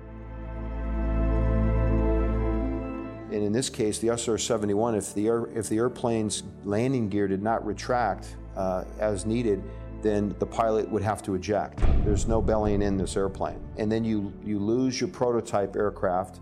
And 3.32 3.44
in 3.44 3.54
this 3.54 3.70
case, 3.70 4.00
the 4.00 4.10
SR-71, 4.10 4.98
if 4.98 5.14
the, 5.14 5.28
if 5.56 5.70
the 5.70 5.78
airplane's 5.78 6.44
landing 6.64 7.10
gear 7.10 7.28
did 7.28 7.44
not 7.44 7.66
retract 7.66 8.36
uh, 8.56 8.84
as 9.00 9.26
needed, 9.26 9.64
then 10.02 10.36
the 10.40 10.46
pilot 10.46 10.90
would 10.90 11.02
have 11.02 11.22
to 11.24 11.36
eject. 11.36 11.80
There's 12.04 12.28
no 12.28 12.42
bellying 12.42 12.82
in 12.82 12.98
this 12.98 13.16
airplane. 13.18 13.60
And 13.78 13.92
then 13.92 14.04
you, 14.04 14.34
you 14.44 14.60
lose 14.60 15.00
your 15.00 15.10
prototype 15.10 15.76
aircraft, 15.76 16.40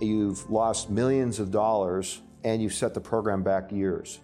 you've 0.00 0.48
lost 0.50 0.90
millions 0.90 1.40
of 1.40 1.50
dollars, 1.50 2.22
and 2.44 2.62
you've 2.62 2.74
set 2.74 2.94
the 2.94 3.00
program 3.00 3.42
back 3.42 3.72
years. 3.72 4.20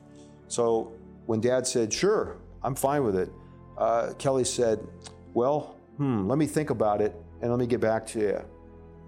So 0.48 0.92
when 1.26 1.40
dad 1.40 1.66
said, 1.66 1.92
Sure, 1.92 2.36
I'm 2.62 2.74
fine 2.74 3.04
with 3.04 3.16
it, 3.16 3.30
uh, 3.78 4.12
Kelly 4.18 4.44
said, 4.44 4.86
Well, 5.32 5.76
hmm, 5.96 6.28
let 6.28 6.38
me 6.38 6.46
think 6.46 6.70
about 6.70 7.00
it 7.00 7.14
and 7.42 7.50
let 7.50 7.58
me 7.58 7.66
get 7.66 7.80
back 7.80 8.06
to 8.08 8.20
you. 8.20 8.44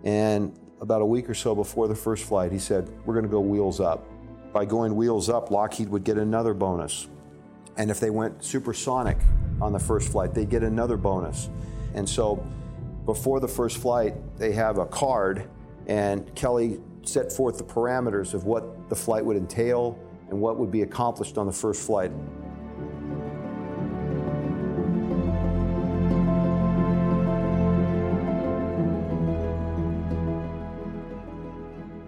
And 0.04 0.58
about 0.80 1.02
a 1.02 1.06
week 1.06 1.28
or 1.28 1.34
so 1.34 1.54
before 1.54 1.88
the 1.88 1.94
first 1.94 2.24
flight, 2.24 2.52
he 2.52 2.58
said, 2.58 2.90
We're 3.04 3.14
going 3.14 3.24
to 3.24 3.30
go 3.30 3.40
wheels 3.40 3.80
up. 3.80 4.04
By 4.52 4.64
going 4.64 4.96
wheels 4.96 5.28
up, 5.28 5.50
Lockheed 5.50 5.88
would 5.88 6.04
get 6.04 6.18
another 6.18 6.54
bonus. 6.54 7.08
And 7.78 7.90
if 7.90 8.00
they 8.00 8.10
went 8.10 8.42
supersonic 8.42 9.18
on 9.60 9.72
the 9.72 9.78
first 9.78 10.10
flight, 10.10 10.32
they 10.34 10.46
get 10.46 10.62
another 10.62 10.96
bonus. 10.96 11.50
And 11.94 12.08
so 12.08 12.44
before 13.04 13.38
the 13.40 13.48
first 13.48 13.78
flight, 13.78 14.14
they 14.38 14.52
have 14.52 14.78
a 14.78 14.86
card, 14.86 15.48
and 15.86 16.34
Kelly 16.34 16.80
set 17.02 17.32
forth 17.32 17.58
the 17.58 17.64
parameters 17.64 18.34
of 18.34 18.44
what 18.44 18.88
the 18.88 18.96
flight 18.96 19.24
would 19.24 19.36
entail 19.36 19.98
and 20.30 20.40
what 20.40 20.58
would 20.58 20.70
be 20.70 20.82
accomplished 20.82 21.38
on 21.38 21.46
the 21.46 21.52
first 21.52 21.86
flight. 21.86 22.10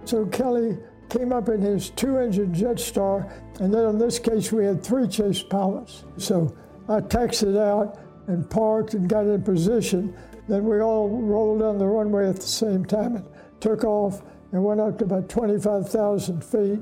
So 0.04 0.24
Kelly 0.26 0.78
came 1.10 1.32
up 1.32 1.48
in 1.50 1.60
his 1.60 1.90
two-engine 1.90 2.54
Jetstar, 2.54 3.30
and 3.60 3.72
then 3.72 3.86
in 3.86 3.98
this 3.98 4.18
case 4.18 4.52
we 4.52 4.64
had 4.64 4.82
three 4.82 5.08
chase 5.08 5.42
pilots. 5.42 6.04
So 6.16 6.54
I 6.88 7.00
taxied 7.00 7.56
out 7.56 7.98
and 8.26 8.48
parked 8.48 8.94
and 8.94 9.08
got 9.08 9.26
in 9.26 9.42
position. 9.42 10.16
Then 10.48 10.64
we 10.64 10.80
all 10.80 11.08
rolled 11.08 11.60
down 11.60 11.78
the 11.78 11.86
runway 11.86 12.28
at 12.28 12.36
the 12.36 12.42
same 12.42 12.84
time 12.84 13.16
and 13.16 13.26
took 13.60 13.84
off 13.84 14.22
and 14.52 14.64
went 14.64 14.80
up 14.80 14.98
to 14.98 15.04
about 15.04 15.28
25,000 15.28 16.44
feet. 16.44 16.80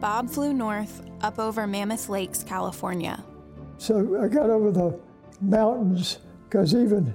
Bob 0.00 0.30
flew 0.30 0.52
north 0.52 1.02
up 1.20 1.38
over 1.38 1.66
Mammoth 1.66 2.08
Lakes, 2.08 2.42
California. 2.42 3.22
So 3.78 4.20
I 4.20 4.28
got 4.28 4.50
over 4.50 4.72
the 4.72 4.98
mountains 5.40 6.18
because 6.44 6.74
even 6.74 7.14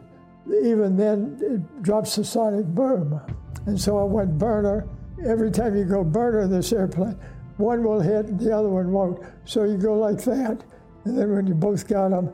even 0.63 0.95
then 0.95 1.37
it 1.41 1.83
drops 1.83 2.15
the 2.15 2.23
sonic 2.23 2.65
boom. 2.67 3.19
And 3.65 3.79
so 3.79 3.97
I 3.97 4.03
went 4.03 4.37
burner. 4.37 4.87
Every 5.25 5.51
time 5.51 5.75
you 5.75 5.83
go 5.83 6.03
burner 6.03 6.47
this 6.47 6.71
airplane, 6.71 7.17
one 7.57 7.83
will 7.83 7.99
hit 7.99 8.37
the 8.37 8.55
other 8.55 8.69
one 8.69 8.91
won't. 8.91 9.19
So 9.45 9.63
you 9.63 9.77
go 9.77 9.97
like 9.97 10.23
that. 10.23 10.63
And 11.05 11.17
then 11.17 11.33
when 11.33 11.47
you 11.47 11.53
both 11.53 11.87
got 11.87 12.09
them, 12.09 12.31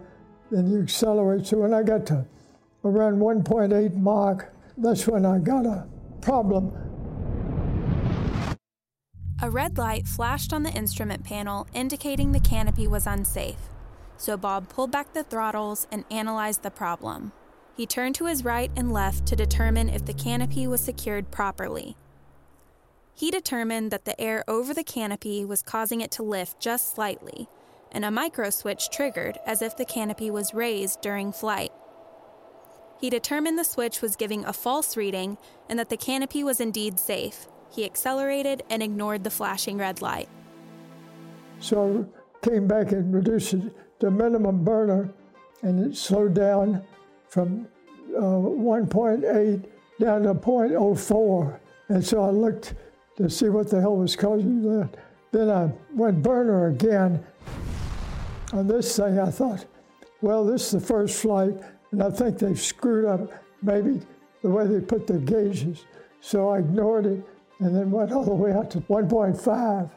then 0.51 0.67
you 0.67 0.81
accelerate. 0.81 1.47
So 1.47 1.57
when 1.57 1.73
I 1.73 1.83
got 1.83 2.05
to 2.07 2.25
around 2.83 3.19
1.8 3.19 3.95
Mach, 3.95 4.45
that's 4.77 5.07
when 5.07 5.25
I 5.25 5.39
got 5.39 5.65
a 5.65 5.87
problem. 6.21 6.71
A 9.41 9.49
red 9.49 9.77
light 9.77 10.07
flashed 10.07 10.53
on 10.53 10.63
the 10.63 10.71
instrument 10.71 11.23
panel 11.23 11.67
indicating 11.73 12.31
the 12.31 12.39
canopy 12.39 12.87
was 12.87 13.05
unsafe. 13.05 13.69
So 14.17 14.37
Bob 14.37 14.69
pulled 14.69 14.91
back 14.91 15.13
the 15.13 15.23
throttles 15.23 15.85
and 15.91 16.05
analyzed 16.09 16.63
the 16.63 16.71
problem. 16.71 17.33
He 17.75 17.85
turned 17.85 18.15
to 18.15 18.25
his 18.25 18.45
right 18.45 18.71
and 18.75 18.93
left 18.93 19.25
to 19.27 19.35
determine 19.35 19.89
if 19.89 20.05
the 20.05 20.13
canopy 20.13 20.67
was 20.67 20.81
secured 20.81 21.31
properly. 21.31 21.97
He 23.15 23.29
determined 23.29 23.91
that 23.91 24.05
the 24.05 24.19
air 24.19 24.43
over 24.47 24.73
the 24.73 24.83
canopy 24.83 25.45
was 25.45 25.61
causing 25.61 26.01
it 26.01 26.11
to 26.11 26.23
lift 26.23 26.59
just 26.59 26.95
slightly, 26.95 27.47
and 27.91 28.03
a 28.03 28.11
micro 28.11 28.49
switch 28.49 28.89
triggered 28.89 29.37
as 29.45 29.61
if 29.61 29.77
the 29.77 29.85
canopy 29.85 30.31
was 30.31 30.53
raised 30.53 31.01
during 31.01 31.31
flight. 31.31 31.71
He 32.99 33.09
determined 33.09 33.59
the 33.59 33.63
switch 33.63 34.01
was 34.01 34.15
giving 34.15 34.45
a 34.45 34.53
false 34.53 34.95
reading 34.95 35.37
and 35.69 35.77
that 35.77 35.89
the 35.89 35.97
canopy 35.97 36.43
was 36.43 36.59
indeed 36.59 36.97
safe. 36.97 37.47
He 37.69 37.85
accelerated 37.85 38.63
and 38.69 38.81
ignored 38.81 39.23
the 39.23 39.29
flashing 39.29 39.77
red 39.77 40.01
light. 40.01 40.29
So 41.59 42.07
I 42.41 42.47
came 42.47 42.67
back 42.67 42.91
and 42.93 43.13
reduced 43.13 43.55
to 43.99 44.11
minimum 44.11 44.63
burner, 44.63 45.13
and 45.61 45.85
it 45.85 45.97
slowed 45.97 46.33
down 46.33 46.83
from 47.27 47.67
uh, 48.15 48.21
1.8 48.21 49.65
down 49.99 50.23
to 50.23 50.33
0.04. 50.33 51.59
And 51.89 52.05
so 52.05 52.23
I 52.23 52.29
looked 52.29 52.73
to 53.17 53.29
see 53.29 53.49
what 53.49 53.69
the 53.69 53.79
hell 53.79 53.97
was 53.97 54.15
causing 54.15 54.61
that. 54.61 54.89
Then 55.31 55.49
I 55.49 55.71
went 55.93 56.21
burner 56.21 56.67
again. 56.67 57.23
On 58.53 58.67
this 58.67 58.95
thing, 58.95 59.19
I 59.19 59.31
thought, 59.31 59.65
well, 60.21 60.45
this 60.45 60.65
is 60.65 60.71
the 60.71 60.79
first 60.79 61.21
flight, 61.21 61.55
and 61.91 62.03
I 62.03 62.09
think 62.09 62.37
they've 62.37 62.59
screwed 62.59 63.05
up 63.05 63.31
maybe 63.61 64.01
the 64.41 64.49
way 64.49 64.67
they 64.67 64.79
put 64.79 65.07
the 65.07 65.17
gauges. 65.17 65.85
So 66.21 66.49
I 66.49 66.59
ignored 66.59 67.05
it 67.05 67.25
and 67.59 67.75
then 67.75 67.91
went 67.91 68.11
all 68.11 68.23
the 68.23 68.33
way 68.33 68.51
out 68.51 68.69
to 68.71 68.81
1.5. 68.81 69.89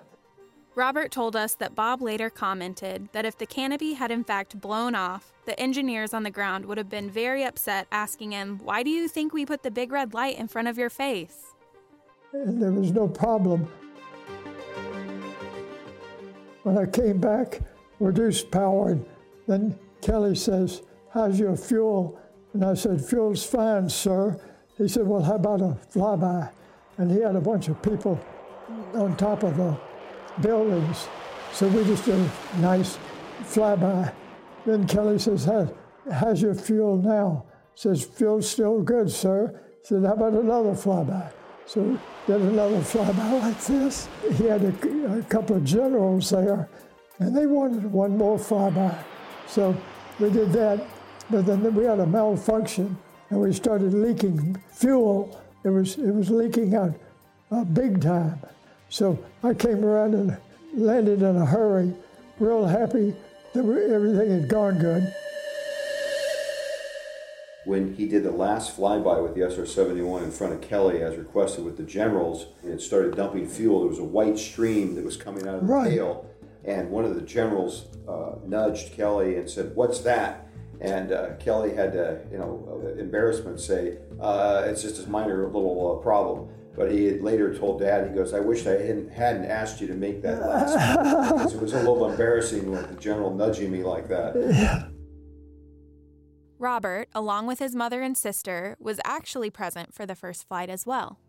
Robert 0.75 1.11
told 1.11 1.35
us 1.35 1.55
that 1.55 1.75
Bob 1.75 2.03
later 2.03 2.29
commented 2.29 3.09
that 3.13 3.25
if 3.25 3.39
the 3.39 3.47
canopy 3.47 3.95
had 3.95 4.11
in 4.11 4.25
fact 4.25 4.61
blown 4.61 4.95
off, 4.95 5.33
the 5.47 5.59
engineers 5.59 6.13
on 6.13 6.23
the 6.23 6.31
ground 6.31 6.67
would 6.67 6.77
have 6.77 6.91
been 6.91 7.11
very 7.11 7.45
upset, 7.45 7.87
asking 7.91 8.33
him, 8.33 8.61
Why 8.63 8.83
do 8.83 8.91
you 8.91 9.09
think 9.09 9.33
we 9.33 9.47
put 9.47 9.63
the 9.63 9.71
big 9.71 9.91
red 9.91 10.13
light 10.13 10.39
in 10.39 10.49
front 10.49 10.69
of 10.69 10.77
your 10.77 10.91
face? 10.91 11.55
And 12.33 12.61
there 12.61 12.73
was 12.73 12.93
no 12.93 13.09
problem. 13.09 13.69
When 16.63 16.77
I 16.77 16.87
came 16.87 17.19
back, 17.19 17.61
reduced 18.01 18.51
power, 18.51 18.91
and 18.91 19.07
then 19.47 19.79
Kelly 20.03 20.35
says, 20.35 20.83
How's 21.13 21.39
your 21.39 21.57
fuel? 21.57 22.21
And 22.53 22.65
I 22.65 22.75
said, 22.75 23.05
Fuel's 23.05 23.45
fine, 23.45 23.89
sir. 23.89 24.39
He 24.77 24.89
said, 24.89 25.07
Well, 25.07 25.23
how 25.23 25.37
about 25.37 25.61
a 25.61 25.77
flyby? 25.93 26.51
And 26.99 27.11
he 27.11 27.21
had 27.21 27.37
a 27.37 27.41
bunch 27.41 27.69
of 27.69 27.81
people 27.83 28.21
on 28.95 29.17
top 29.17 29.43
of 29.43 29.57
the 29.57 29.77
buildings. 30.41 31.09
So 31.53 31.69
we 31.69 31.85
just 31.85 32.05
did 32.05 32.19
a 32.19 32.59
nice 32.59 32.99
flyby. 33.45 34.13
Then 34.65 34.87
Kelly 34.87 35.19
says, 35.19 35.45
How, 35.45 35.73
How's 36.13 36.43
your 36.43 36.55
fuel 36.55 36.97
now? 36.97 37.47
Says, 37.75 38.05
Fuel's 38.05 38.51
still 38.51 38.83
good, 38.83 39.11
sir. 39.11 39.61
Said, 39.83 40.05
How 40.05 40.15
about 40.15 40.33
another 40.33 40.73
flyby? 40.73 41.33
So 41.67 41.99
did 42.27 42.41
another 42.41 42.79
flyby 42.79 43.41
like 43.41 43.61
this. 43.65 44.09
He 44.37 44.45
had 44.45 44.63
a, 44.63 45.19
a 45.19 45.23
couple 45.25 45.57
of 45.57 45.65
generals 45.65 46.31
there, 46.31 46.69
and 47.19 47.37
they 47.37 47.47
wanted 47.47 47.91
one 47.91 48.17
more 48.17 48.39
flyby. 48.39 48.97
So 49.49 49.77
we 50.21 50.31
did 50.31 50.53
that, 50.53 50.87
but 51.29 51.45
then 51.45 51.75
we 51.75 51.85
had 51.85 51.99
a 51.99 52.07
malfunction, 52.07 52.97
and 53.31 53.41
we 53.41 53.53
started 53.53 53.93
leaking 53.95 54.63
fuel. 54.71 55.41
It 55.65 55.71
was, 55.71 55.99
it 55.99 56.13
was 56.13 56.31
leaking 56.31 56.77
out 56.77 56.95
uh, 57.51 57.65
big 57.65 58.01
time. 58.01 58.39
So 58.89 59.19
I 59.43 59.53
came 59.53 59.85
around 59.85 60.15
and 60.15 60.37
landed 60.73 61.23
in 61.23 61.37
a 61.37 61.45
hurry, 61.45 61.93
real 62.39 62.65
happy 62.65 63.15
that 63.55 63.65
everything 63.65 64.31
had 64.31 64.49
gone 64.49 64.79
good. 64.79 65.13
When 67.67 67.95
he 67.95 68.07
did 68.07 68.23
the 68.23 68.31
last 68.31 68.77
flyby 68.77 69.23
with 69.23 69.35
the 69.35 69.43
SR 69.43 69.67
71 69.67 70.23
in 70.23 70.31
front 70.31 70.53
of 70.55 70.61
Kelly, 70.61 71.03
as 71.03 71.17
requested 71.17 71.65
with 71.65 71.77
the 71.77 71.83
generals, 71.83 72.47
and 72.63 72.73
it 72.73 72.81
started 72.81 73.17
dumping 73.17 73.49
fuel, 73.49 73.81
there 73.81 73.89
was 73.89 73.99
a 73.99 74.05
white 74.05 74.39
stream 74.39 74.95
that 74.95 75.05
was 75.05 75.17
coming 75.17 75.49
out 75.49 75.57
of 75.57 75.61
the 75.67 75.67
Right. 75.67 75.91
tail. 75.91 76.27
and 76.65 76.91
one 76.91 77.05
of 77.05 77.15
the 77.17 77.21
generals 77.23 77.87
uh, 78.09 78.37
nudged 78.47 78.93
Kelly 78.93 79.37
and 79.37 79.49
said, 79.51 79.75
"What's 79.77 80.01
that?" 80.01 80.49
And 80.81 81.11
uh, 81.13 81.35
Kelly 81.39 81.73
had 81.75 81.93
to, 81.93 82.21
you 82.31 82.39
know, 82.39 82.93
embarrassment 82.99 83.59
say, 83.61 83.99
uh, 84.21 84.63
"It's 84.67 84.83
just 84.83 85.05
a 85.05 85.11
minor 85.11 85.45
little 85.47 85.97
uh, 85.99 86.03
problem." 86.03 86.49
But 86.77 86.91
he 86.93 87.07
had 87.07 87.23
later 87.23 87.57
told 87.57 87.81
Dad, 87.81 88.09
he 88.09 88.15
goes, 88.15 88.33
"I 88.35 88.41
wish 88.41 88.67
I 88.67 88.73
hadn't, 88.73 89.11
hadn't 89.13 89.45
asked 89.47 89.81
you 89.81 89.87
to 89.89 89.95
make 89.95 90.23
that 90.23 90.41
last 90.41 90.75
because 91.33 91.55
it 91.57 91.61
was 91.63 91.73
a 91.73 91.79
little 91.79 92.11
embarrassing 92.11 92.71
with 92.71 92.89
the 92.89 92.97
general 93.01 93.33
nudging 93.35 93.71
me 93.73 93.83
like 93.85 94.07
that." 94.09 94.89
Robert, 96.67 97.09
along 97.15 97.47
with 97.47 97.61
his 97.61 97.77
mother 97.77 98.03
and 98.03 98.19
sister, 98.19 98.77
was 98.81 98.99
actually 99.05 99.51
present 99.51 99.95
for 99.95 100.05
the 100.05 100.17
first 100.17 100.49
flight 100.49 100.69
as 100.69 100.85
well. 100.85 101.21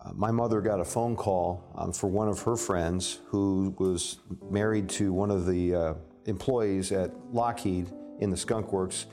Uh, 0.00 0.12
my 0.14 0.30
mother 0.30 0.60
got 0.60 0.78
a 0.78 0.84
phone 0.84 1.16
call 1.16 1.64
um, 1.74 1.92
for 1.92 2.06
one 2.06 2.28
of 2.28 2.40
her 2.42 2.54
friends 2.54 3.18
who 3.26 3.74
was 3.80 4.20
married 4.48 4.88
to 4.88 5.12
one 5.12 5.32
of 5.32 5.44
the 5.44 5.74
uh, 5.74 5.94
employees 6.26 6.92
at 6.92 7.10
Lockheed 7.32 7.90
in 8.20 8.30
the 8.30 8.36
Skunk 8.36 8.72
Works 8.72 9.06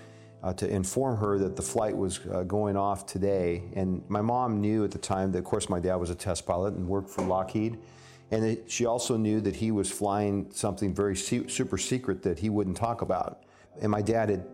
uh, 0.43 0.53
to 0.53 0.69
inform 0.69 1.17
her 1.17 1.39
that 1.39 1.55
the 1.55 1.63
flight 1.63 1.97
was 1.97 2.19
uh, 2.31 2.43
going 2.43 2.77
off 2.77 3.08
today. 3.08 3.63
And 3.73 4.03
my 4.10 4.21
mom 4.21 4.62
knew 4.62 4.84
at 4.84 4.91
the 4.91 4.99
time 4.99 5.31
that, 5.31 5.39
of 5.39 5.45
course, 5.45 5.69
my 5.69 5.79
dad 5.79 5.95
was 5.95 6.12
a 6.12 6.15
test 6.15 6.45
pilot 6.45 6.75
and 6.75 6.88
worked 6.88 7.10
for 7.10 7.23
Lockheed. 7.23 7.79
And 8.29 8.45
it, 8.45 8.69
she 8.69 8.86
also 8.86 9.17
knew 9.17 9.41
that 9.41 9.55
he 9.55 9.71
was 9.71 9.89
flying 9.89 10.51
something 10.51 10.93
very 10.93 11.15
se- 11.15 11.47
super 11.47 11.79
secret 11.79 12.21
that 12.21 12.38
he 12.38 12.51
wouldn't 12.51 12.77
talk 12.77 13.01
about. 13.01 13.44
And 13.81 13.91
my 13.91 14.01
dad 14.01 14.29
had 14.29 14.45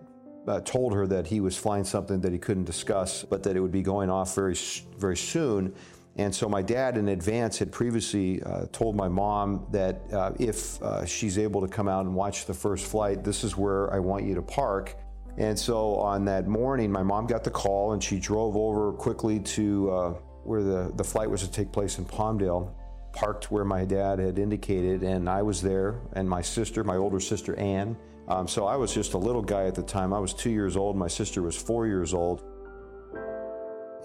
uh, 0.48 0.60
told 0.62 0.94
her 0.94 1.06
that 1.08 1.28
he 1.28 1.40
was 1.40 1.58
flying 1.58 1.84
something 1.84 2.20
that 2.22 2.32
he 2.32 2.40
couldn't 2.40 2.66
discuss, 2.66 3.24
but 3.24 3.44
that 3.44 3.56
it 3.56 3.60
would 3.60 3.72
be 3.72 3.84
going 3.84 4.10
off 4.10 4.36
very, 4.36 4.56
very 4.98 5.18
soon. 5.18 5.74
And 6.18 6.34
so 6.34 6.50
my 6.50 6.62
dad, 6.62 6.98
in 6.98 7.10
advance, 7.10 7.58
had 7.58 7.72
previously 7.72 8.44
uh, 8.44 8.66
told 8.72 8.96
my 8.96 9.08
mom 9.08 9.66
that 9.72 10.02
uh, 10.12 10.34
if 10.40 10.82
uh, 10.82 11.06
she's 11.06 11.38
able 11.38 11.62
to 11.62 11.68
come 11.68 11.88
out 11.88 12.06
and 12.06 12.14
watch 12.14 12.46
the 12.46 12.54
first 12.54 12.86
flight, 12.86 13.24
this 13.24 13.44
is 13.44 13.56
where 13.56 13.94
I 13.94 14.00
want 14.00 14.26
you 14.26 14.36
to 14.36 14.42
park. 14.42 14.98
And 15.38 15.58
so 15.58 15.96
on 15.96 16.26
that 16.26 16.48
morning, 16.48 16.92
my 16.92 17.04
mom 17.04 17.28
got 17.28 17.44
the 17.46 17.52
call 17.52 17.94
and 17.94 18.04
she 18.04 18.20
drove 18.20 18.58
over 18.58 18.92
quickly 18.92 19.40
to 19.40 19.92
uh, 19.92 20.10
where 20.44 20.64
the, 20.64 20.92
the 20.96 21.04
flight 21.04 21.30
was 21.30 21.42
to 21.42 21.52
take 21.52 21.72
place 21.72 21.98
in 21.98 22.04
Palmdale, 22.04 22.74
parked 23.14 23.50
where 23.50 23.64
my 23.64 23.86
dad 23.86 24.20
had 24.20 24.38
indicated, 24.38 25.04
and 25.04 25.30
I 25.30 25.42
was 25.42 25.62
there, 25.62 26.02
and 26.14 26.28
my 26.28 26.42
sister, 26.42 26.84
my 26.84 26.98
older 26.98 27.20
sister 27.22 27.56
Ann, 27.56 27.96
um, 28.32 28.48
so 28.48 28.66
I 28.66 28.78
was 28.78 28.94
just 28.94 29.14
a 29.14 29.18
little 29.18 29.42
guy 29.42 29.66
at 29.66 29.76
the 29.76 29.84
time. 29.84 30.14
I 30.14 30.20
was 30.20 30.34
two 30.34 30.52
years 30.52 30.78
old. 30.78 30.96
My 30.96 31.10
sister 31.10 31.42
was 31.42 31.56
four 31.56 31.86
years 31.86 32.14
old. 32.14 32.44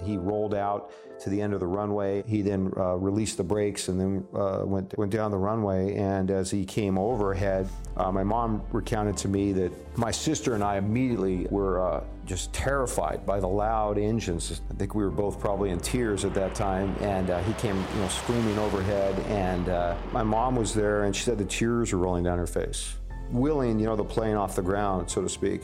He 0.03 0.17
rolled 0.17 0.53
out 0.53 0.91
to 1.21 1.31
the 1.31 1.41
end 1.41 1.55
of 1.55 1.61
the 1.61 1.67
runway. 1.67 2.25
He 2.27 2.43
then 2.43 2.73
uh, 2.77 2.97
released 2.97 3.37
the 3.37 3.45
brakes 3.45 3.87
and 3.89 4.01
then 4.01 4.27
uh, 4.35 4.62
went 4.65 4.99
went 4.99 5.12
down 5.12 5.31
the 5.31 5.39
runway. 5.39 5.95
And 5.95 6.31
as 6.33 6.51
he 6.51 6.65
came 6.65 6.99
overhead, 6.99 7.69
uh, 7.97 8.11
my 8.11 8.25
mom 8.25 8.62
recounted 8.73 9.17
to 9.19 9.29
me 9.29 9.53
that 9.53 9.73
my 9.97 10.11
sister 10.11 10.55
and 10.55 10.62
I 10.62 10.77
immediately 10.77 11.47
were 11.49 11.81
uh, 11.81 12.05
just 12.25 12.53
terrified 12.53 13.25
by 13.25 13.39
the 13.39 13.47
loud 13.47 13.97
engines. 13.97 14.61
I 14.71 14.75
think 14.75 14.97
we 14.97 15.05
were 15.05 15.11
both 15.11 15.39
probably 15.39 15.71
in 15.71 15.79
tears 15.79 16.25
at 16.25 16.35
that 16.35 16.53
time. 16.55 16.95
And 17.01 17.31
uh, 17.31 17.41
he 17.45 17.53
came, 17.55 17.77
you 17.77 18.01
know, 18.01 18.09
screaming 18.09 18.59
overhead. 18.59 19.19
And 19.29 19.69
uh, 19.69 19.97
my 20.12 20.25
mom 20.25 20.57
was 20.57 20.75
there, 20.75 21.05
and 21.05 21.15
she 21.15 21.23
said 21.23 21.39
the 21.39 21.45
tears 21.45 21.93
were 21.93 22.01
rolling 22.01 22.25
down 22.25 22.39
her 22.39 22.47
face 22.49 22.97
willing, 23.31 23.79
you 23.79 23.87
know, 23.87 23.97
the 23.97 24.05
plane 24.05 24.37
off 24.37 24.57
the 24.57 24.62
ground, 24.62 25.11
so 25.11 25.23
to 25.23 25.29
speak. 25.29 25.62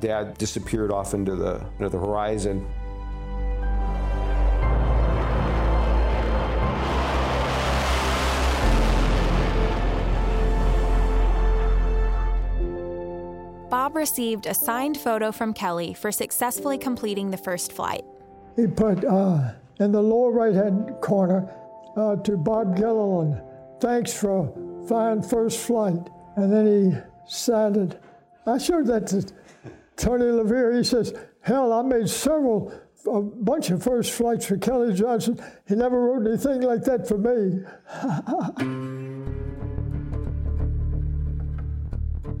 Dad 0.00 0.38
disappeared 0.38 0.90
off 0.90 1.14
into 1.14 1.34
the, 1.34 1.64
into 1.78 1.88
the 1.88 1.98
horizon. 1.98 2.66
Bob 13.70 13.96
received 13.96 14.46
a 14.46 14.54
signed 14.54 14.96
photo 14.96 15.30
from 15.30 15.52
Kelly 15.52 15.92
for 15.92 16.10
successfully 16.10 16.78
completing 16.78 17.30
the 17.30 17.36
first 17.36 17.72
flight. 17.72 18.04
He 18.56 18.66
put 18.66 19.04
uh, 19.04 19.52
in 19.78 19.92
the 19.92 20.02
lower 20.02 20.30
right 20.30 20.54
hand 20.54 20.94
corner 21.00 21.48
uh, 21.96 22.16
to 22.16 22.36
Bob 22.36 22.76
Gilliland, 22.76 23.40
thanks 23.80 24.12
for 24.12 24.52
fine 24.88 25.22
first 25.22 25.60
flight. 25.60 26.08
And 26.38 26.52
then 26.52 26.66
he 26.66 26.96
signed 27.26 27.98
I 28.46 28.58
showed 28.58 28.86
that 28.86 29.06
to 29.08 29.26
Tony 29.96 30.24
LeVier. 30.24 30.78
He 30.78 30.84
says, 30.84 31.12
Hell, 31.40 31.72
I 31.72 31.82
made 31.82 32.08
several, 32.08 32.72
a 33.06 33.20
bunch 33.20 33.70
of 33.70 33.82
first 33.82 34.12
flights 34.12 34.46
for 34.46 34.56
Kelly 34.56 34.94
Johnson. 34.94 35.38
He 35.66 35.74
never 35.74 36.00
wrote 36.00 36.26
anything 36.26 36.62
like 36.62 36.84
that 36.84 37.06
for 37.06 37.18
me. 37.18 37.62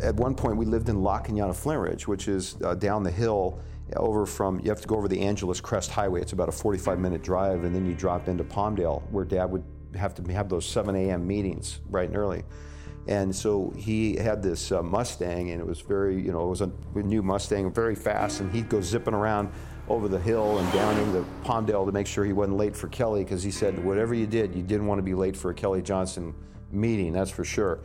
At 0.00 0.14
one 0.14 0.34
point, 0.34 0.56
we 0.56 0.64
lived 0.64 0.88
in 0.88 1.02
La 1.02 1.20
Cañada 1.20 1.54
Flintridge, 1.54 2.06
which 2.06 2.28
is 2.28 2.56
uh, 2.64 2.74
down 2.74 3.02
the 3.02 3.10
hill 3.10 3.60
over 3.96 4.24
from, 4.26 4.60
you 4.60 4.70
have 4.70 4.80
to 4.80 4.88
go 4.88 4.96
over 4.96 5.08
the 5.08 5.20
Angeles 5.20 5.60
Crest 5.60 5.90
Highway. 5.90 6.20
It's 6.20 6.32
about 6.32 6.48
a 6.48 6.52
45 6.52 7.00
minute 7.00 7.22
drive, 7.22 7.64
and 7.64 7.74
then 7.74 7.84
you 7.84 7.94
drop 7.94 8.28
into 8.28 8.44
Palmdale, 8.44 9.02
where 9.10 9.24
Dad 9.24 9.46
would 9.46 9.64
have 9.96 10.14
to 10.14 10.32
have 10.32 10.48
those 10.48 10.64
7 10.66 10.94
a.m. 10.94 11.26
meetings 11.26 11.80
bright 11.90 12.08
and 12.08 12.16
early. 12.16 12.44
And 13.08 13.34
so 13.34 13.72
he 13.74 14.16
had 14.16 14.42
this 14.42 14.70
uh, 14.70 14.82
Mustang, 14.82 15.50
and 15.50 15.60
it 15.60 15.66
was 15.66 15.80
very, 15.80 16.20
you 16.20 16.30
know, 16.30 16.44
it 16.44 16.48
was 16.48 16.60
a 16.60 16.70
new 16.94 17.22
Mustang, 17.22 17.72
very 17.72 17.94
fast, 17.94 18.40
and 18.40 18.52
he'd 18.52 18.68
go 18.68 18.82
zipping 18.82 19.14
around 19.14 19.50
over 19.88 20.08
the 20.08 20.18
hill 20.18 20.58
and 20.58 20.70
down 20.74 20.94
into 20.98 21.24
Palmdale 21.42 21.86
to 21.86 21.92
make 21.92 22.06
sure 22.06 22.26
he 22.26 22.34
wasn't 22.34 22.58
late 22.58 22.76
for 22.76 22.88
Kelly, 22.88 23.24
because 23.24 23.42
he 23.42 23.50
said, 23.50 23.82
whatever 23.82 24.12
you 24.12 24.26
did, 24.26 24.54
you 24.54 24.62
didn't 24.62 24.86
want 24.86 24.98
to 24.98 25.02
be 25.02 25.14
late 25.14 25.34
for 25.34 25.50
a 25.50 25.54
Kelly 25.54 25.80
Johnson 25.80 26.34
meeting, 26.70 27.14
that's 27.14 27.30
for 27.30 27.44
sure. 27.44 27.78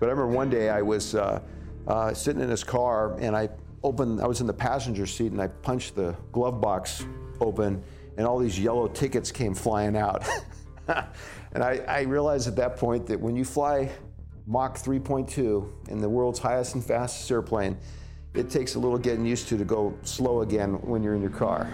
But 0.00 0.06
I 0.06 0.12
remember 0.12 0.34
one 0.34 0.48
day 0.48 0.70
I 0.70 0.80
was 0.80 1.14
uh, 1.14 1.42
uh, 1.86 2.14
sitting 2.14 2.40
in 2.40 2.48
his 2.48 2.64
car, 2.64 3.14
and 3.18 3.36
I 3.36 3.50
opened, 3.82 4.22
I 4.22 4.26
was 4.26 4.40
in 4.40 4.46
the 4.46 4.54
passenger 4.54 5.04
seat, 5.04 5.32
and 5.32 5.42
I 5.42 5.48
punched 5.48 5.96
the 5.96 6.16
glove 6.32 6.62
box 6.62 7.04
open, 7.42 7.84
and 8.16 8.26
all 8.26 8.38
these 8.38 8.58
yellow 8.58 8.88
tickets 8.88 9.30
came 9.30 9.52
flying 9.52 9.98
out. 9.98 10.26
and 10.88 11.62
I, 11.62 11.84
I 11.86 12.00
realized 12.02 12.48
at 12.48 12.56
that 12.56 12.78
point 12.78 13.06
that 13.08 13.20
when 13.20 13.36
you 13.36 13.44
fly 13.44 13.90
Mach 14.48 14.78
3.2 14.78 15.88
in 15.88 15.98
the 16.00 16.08
world's 16.08 16.38
highest 16.38 16.76
and 16.76 16.84
fastest 16.84 17.28
airplane, 17.32 17.76
it 18.32 18.48
takes 18.48 18.76
a 18.76 18.78
little 18.78 18.98
getting 18.98 19.26
used 19.26 19.48
to 19.48 19.58
to 19.58 19.64
go 19.64 19.98
slow 20.02 20.42
again 20.42 20.74
when 20.82 21.02
you're 21.02 21.16
in 21.16 21.20
your 21.20 21.32
car. 21.32 21.64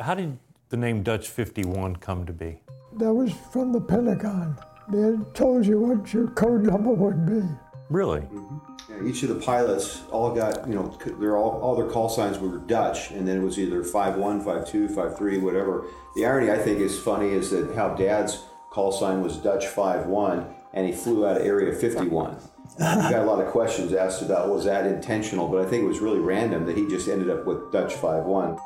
How 0.00 0.14
did 0.14 0.38
the 0.70 0.78
name 0.78 1.02
Dutch 1.02 1.28
51 1.28 1.96
come 1.96 2.24
to 2.24 2.32
be? 2.32 2.62
That 2.94 3.12
was 3.12 3.32
from 3.52 3.72
the 3.72 3.80
Pentagon. 3.80 4.56
They 4.88 5.00
had 5.00 5.34
told 5.34 5.66
you 5.66 5.80
what 5.80 6.14
your 6.14 6.28
code 6.28 6.62
number 6.62 6.92
would 6.92 7.26
be. 7.26 7.42
Really? 7.90 8.20
Mm-hmm. 8.20 8.58
Yeah, 8.88 9.08
each 9.08 9.22
of 9.22 9.28
the 9.30 9.36
pilots 9.36 10.02
all 10.10 10.34
got, 10.34 10.66
you 10.68 10.74
know, 10.74 10.96
they're 11.18 11.36
all, 11.36 11.60
all 11.60 11.74
their 11.74 11.88
call 11.88 12.08
signs 12.08 12.38
were 12.38 12.58
Dutch, 12.58 13.10
and 13.10 13.26
then 13.26 13.38
it 13.38 13.42
was 13.42 13.58
either 13.58 13.82
5-1, 13.82 14.44
5-2, 14.44 14.90
5-3, 14.90 15.40
whatever. 15.40 15.86
The 16.14 16.26
irony 16.26 16.50
I 16.50 16.58
think 16.58 16.80
is 16.80 16.98
funny 16.98 17.30
is 17.30 17.50
that 17.50 17.74
how 17.74 17.94
Dad's 17.94 18.44
call 18.70 18.92
sign 18.92 19.22
was 19.22 19.36
Dutch 19.36 19.64
5-1, 19.66 20.52
and 20.72 20.86
he 20.86 20.92
flew 20.92 21.26
out 21.26 21.38
of 21.38 21.46
Area 21.46 21.72
51. 21.72 22.36
we 22.78 22.84
got 22.84 23.14
a 23.14 23.24
lot 23.24 23.40
of 23.44 23.50
questions 23.50 23.92
asked 23.92 24.22
about 24.22 24.48
was 24.48 24.64
that 24.64 24.86
intentional, 24.86 25.48
but 25.48 25.64
I 25.64 25.68
think 25.68 25.84
it 25.84 25.86
was 25.86 26.00
really 26.00 26.18
random 26.18 26.66
that 26.66 26.76
he 26.76 26.88
just 26.88 27.08
ended 27.08 27.30
up 27.30 27.46
with 27.46 27.70
Dutch 27.70 27.94
5-1. 27.94 28.58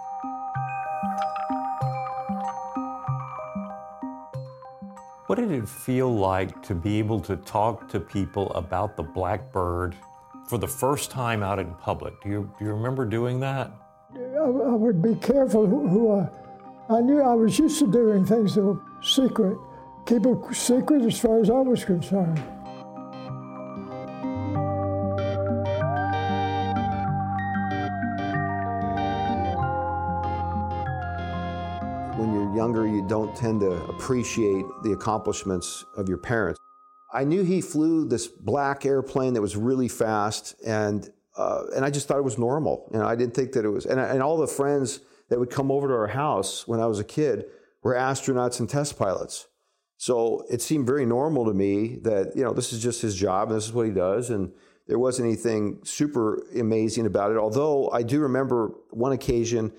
What 5.29 5.37
did 5.37 5.53
it 5.53 5.69
feel 5.69 6.11
like 6.11 6.62
to 6.62 6.75
be 6.75 6.99
able 6.99 7.21
to 7.21 7.37
talk 7.37 7.87
to 7.91 8.01
people 8.01 8.51
about 8.55 8.97
the 8.97 9.03
Blackbird 9.03 9.95
for 10.49 10.57
the 10.57 10.67
first 10.67 11.11
time 11.11 11.43
out 11.43 11.59
in 11.59 11.75
public. 11.75 12.19
Do 12.23 12.31
you, 12.31 12.51
do 12.59 12.64
you 12.64 12.73
remember 12.73 13.05
doing 13.05 13.38
that? 13.41 13.71
I, 14.17 14.38
I 14.38 14.73
would 14.73 15.03
be 15.03 15.17
careful 15.17 15.67
who, 15.67 15.87
who 15.87 16.12
uh, 16.12 16.31
I 16.88 17.03
knew 17.03 17.21
I 17.21 17.35
was 17.35 17.59
used 17.59 17.79
to 17.81 17.93
doing 17.93 18.25
things 18.25 18.55
that 18.55 18.62
were 18.62 18.81
secret, 19.03 19.59
keep 20.07 20.25
it 20.25 20.55
secret 20.55 21.03
as 21.03 21.21
far 21.21 21.43
as 21.43 21.51
I 21.51 21.61
was 21.61 21.85
concerned. 21.85 22.43
Tend 33.38 33.61
to 33.61 33.72
appreciate 33.87 34.64
the 34.83 34.92
accomplishments 34.92 35.85
of 35.96 36.09
your 36.09 36.18
parents. 36.18 36.59
I 37.12 37.24
knew 37.24 37.42
he 37.42 37.61
flew 37.61 38.07
this 38.07 38.27
black 38.27 38.85
airplane 38.85 39.35
that 39.35 39.40
was 39.40 39.57
really 39.57 39.88
fast, 39.88 40.55
and 40.66 41.09
uh, 41.37 41.62
and 41.74 41.85
I 41.85 41.90
just 41.90 42.09
thought 42.09 42.18
it 42.18 42.24
was 42.24 42.37
normal. 42.37 42.88
You 42.92 42.98
know, 42.98 43.07
I 43.07 43.14
didn't 43.14 43.35
think 43.35 43.53
that 43.53 43.64
it 43.64 43.68
was. 43.68 43.87
And, 43.87 44.01
and 44.01 44.22
all 44.22 44.37
the 44.37 44.48
friends 44.48 45.01
that 45.29 45.38
would 45.38 45.51
come 45.51 45.70
over 45.70 45.87
to 45.88 45.94
our 45.94 46.09
house 46.09 46.66
when 46.66 46.81
I 46.81 46.87
was 46.87 46.98
a 46.98 47.05
kid 47.05 47.44
were 47.83 47.94
astronauts 47.94 48.59
and 48.59 48.68
test 48.68 48.98
pilots. 48.98 49.46
So 49.96 50.44
it 50.51 50.61
seemed 50.61 50.87
very 50.87 51.07
normal 51.07 51.44
to 51.46 51.55
me 51.55 51.98
that 52.03 52.37
you 52.37 52.42
know 52.42 52.53
this 52.53 52.72
is 52.72 52.83
just 52.83 53.03
his 53.03 53.14
job 53.14 53.48
and 53.48 53.57
this 53.57 53.66
is 53.66 53.72
what 53.72 53.87
he 53.87 53.92
does, 53.92 54.31
and 54.31 54.53
there 54.87 54.98
wasn't 54.98 55.27
anything 55.27 55.81
super 55.85 56.42
amazing 56.59 57.07
about 57.07 57.31
it. 57.31 57.37
Although 57.37 57.90
I 57.90 58.03
do 58.03 58.20
remember 58.20 58.72
one 58.90 59.12
occasion 59.12 59.72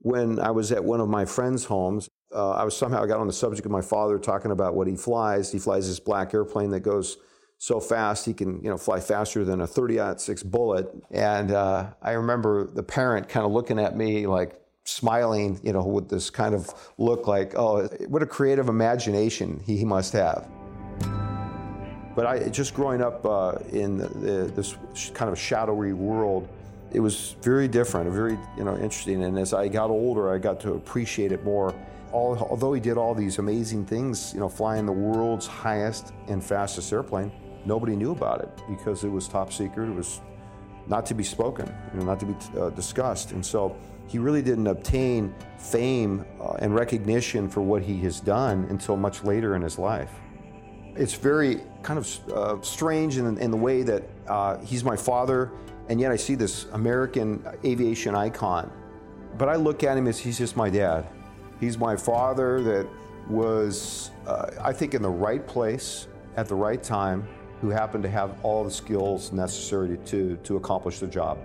when 0.00 0.38
I 0.38 0.50
was 0.50 0.70
at 0.70 0.84
one 0.84 1.00
of 1.00 1.08
my 1.08 1.24
friends' 1.24 1.64
homes. 1.64 2.08
Uh, 2.34 2.50
I 2.52 2.64
was 2.64 2.76
somehow 2.76 3.02
I 3.02 3.06
got 3.06 3.20
on 3.20 3.26
the 3.26 3.32
subject 3.32 3.64
of 3.64 3.72
my 3.72 3.80
father 3.80 4.18
talking 4.18 4.50
about 4.50 4.74
what 4.74 4.86
he 4.86 4.96
flies. 4.96 5.52
He 5.52 5.58
flies 5.58 5.88
this 5.88 6.00
black 6.00 6.34
airplane 6.34 6.70
that 6.70 6.80
goes 6.80 7.18
so 7.58 7.80
fast 7.80 8.26
he 8.26 8.34
can 8.34 8.62
you 8.62 8.68
know 8.68 8.76
fly 8.76 9.00
faster 9.00 9.44
than 9.44 9.60
a 9.60 9.66
30-06 9.66 10.44
bullet. 10.44 10.88
And 11.10 11.52
uh, 11.52 11.90
I 12.02 12.12
remember 12.12 12.66
the 12.66 12.82
parent 12.82 13.28
kind 13.28 13.46
of 13.46 13.52
looking 13.52 13.78
at 13.78 13.96
me 13.96 14.26
like 14.26 14.60
smiling, 14.84 15.60
you 15.62 15.72
know, 15.72 15.84
with 15.84 16.08
this 16.08 16.30
kind 16.30 16.54
of 16.54 16.70
look 16.98 17.26
like, 17.26 17.54
oh, 17.56 17.86
what 18.08 18.22
a 18.22 18.26
creative 18.26 18.68
imagination 18.68 19.60
he, 19.64 19.76
he 19.76 19.84
must 19.84 20.12
have. 20.12 20.48
But 22.14 22.26
I 22.26 22.48
just 22.48 22.74
growing 22.74 23.02
up 23.02 23.24
uh, 23.26 23.58
in 23.72 23.98
the, 23.98 24.08
the, 24.08 24.52
this 24.54 24.76
kind 25.12 25.30
of 25.30 25.38
shadowy 25.38 25.92
world, 25.92 26.48
it 26.92 27.00
was 27.00 27.36
very 27.42 27.68
different, 27.68 28.10
very 28.10 28.38
you 28.56 28.64
know 28.64 28.74
interesting. 28.74 29.24
And 29.24 29.38
as 29.38 29.52
I 29.52 29.68
got 29.68 29.90
older, 29.90 30.32
I 30.32 30.38
got 30.38 30.60
to 30.60 30.72
appreciate 30.74 31.32
it 31.32 31.44
more. 31.44 31.74
All, 32.16 32.38
although 32.50 32.72
he 32.72 32.80
did 32.80 32.96
all 32.96 33.14
these 33.14 33.38
amazing 33.38 33.84
things, 33.84 34.32
you 34.32 34.40
know, 34.40 34.48
flying 34.48 34.86
the 34.86 34.92
world's 34.92 35.46
highest 35.46 36.14
and 36.28 36.42
fastest 36.42 36.90
airplane, 36.90 37.30
nobody 37.66 37.94
knew 37.94 38.12
about 38.12 38.40
it 38.40 38.48
because 38.70 39.04
it 39.04 39.10
was 39.10 39.28
top 39.28 39.52
secret. 39.52 39.90
It 39.90 39.94
was 39.94 40.22
not 40.86 41.04
to 41.06 41.14
be 41.14 41.22
spoken, 41.22 41.66
you 41.92 42.00
know, 42.00 42.06
not 42.06 42.18
to 42.20 42.26
be 42.26 42.34
uh, 42.58 42.70
discussed. 42.70 43.32
And 43.32 43.44
so 43.44 43.76
he 44.06 44.18
really 44.18 44.40
didn't 44.40 44.66
obtain 44.66 45.34
fame 45.58 46.24
uh, 46.40 46.54
and 46.60 46.74
recognition 46.74 47.50
for 47.50 47.60
what 47.60 47.82
he 47.82 47.98
has 48.00 48.18
done 48.18 48.66
until 48.70 48.96
much 48.96 49.22
later 49.22 49.54
in 49.54 49.60
his 49.60 49.78
life. 49.78 50.12
It's 50.94 51.12
very 51.12 51.60
kind 51.82 51.98
of 51.98 52.32
uh, 52.32 52.62
strange 52.62 53.18
in, 53.18 53.36
in, 53.36 53.50
the 53.50 53.58
way 53.58 53.82
that 53.82 54.04
uh, 54.26 54.56
he's 54.60 54.84
my 54.84 54.96
father, 54.96 55.52
and 55.90 56.00
yet 56.00 56.10
I 56.12 56.16
see 56.16 56.34
this 56.34 56.64
American 56.72 57.44
aviation 57.62 58.14
icon. 58.14 58.72
But 59.36 59.50
I 59.50 59.56
look 59.56 59.84
at 59.84 59.98
him 59.98 60.06
as 60.06 60.18
he's 60.18 60.38
just 60.38 60.56
my 60.56 60.70
dad. 60.70 61.06
He's 61.60 61.78
my 61.78 61.96
father 61.96 62.62
that 62.62 62.86
was, 63.28 64.10
uh, 64.26 64.50
I 64.60 64.72
think, 64.72 64.94
in 64.94 65.02
the 65.02 65.10
right 65.10 65.46
place 65.46 66.06
at 66.36 66.48
the 66.48 66.54
right 66.54 66.82
time, 66.82 67.26
who 67.60 67.70
happened 67.70 68.02
to 68.02 68.10
have 68.10 68.38
all 68.42 68.62
the 68.62 68.70
skills 68.70 69.32
necessary 69.32 69.96
to, 70.06 70.36
to 70.36 70.56
accomplish 70.56 70.98
the 70.98 71.06
job. 71.06 71.38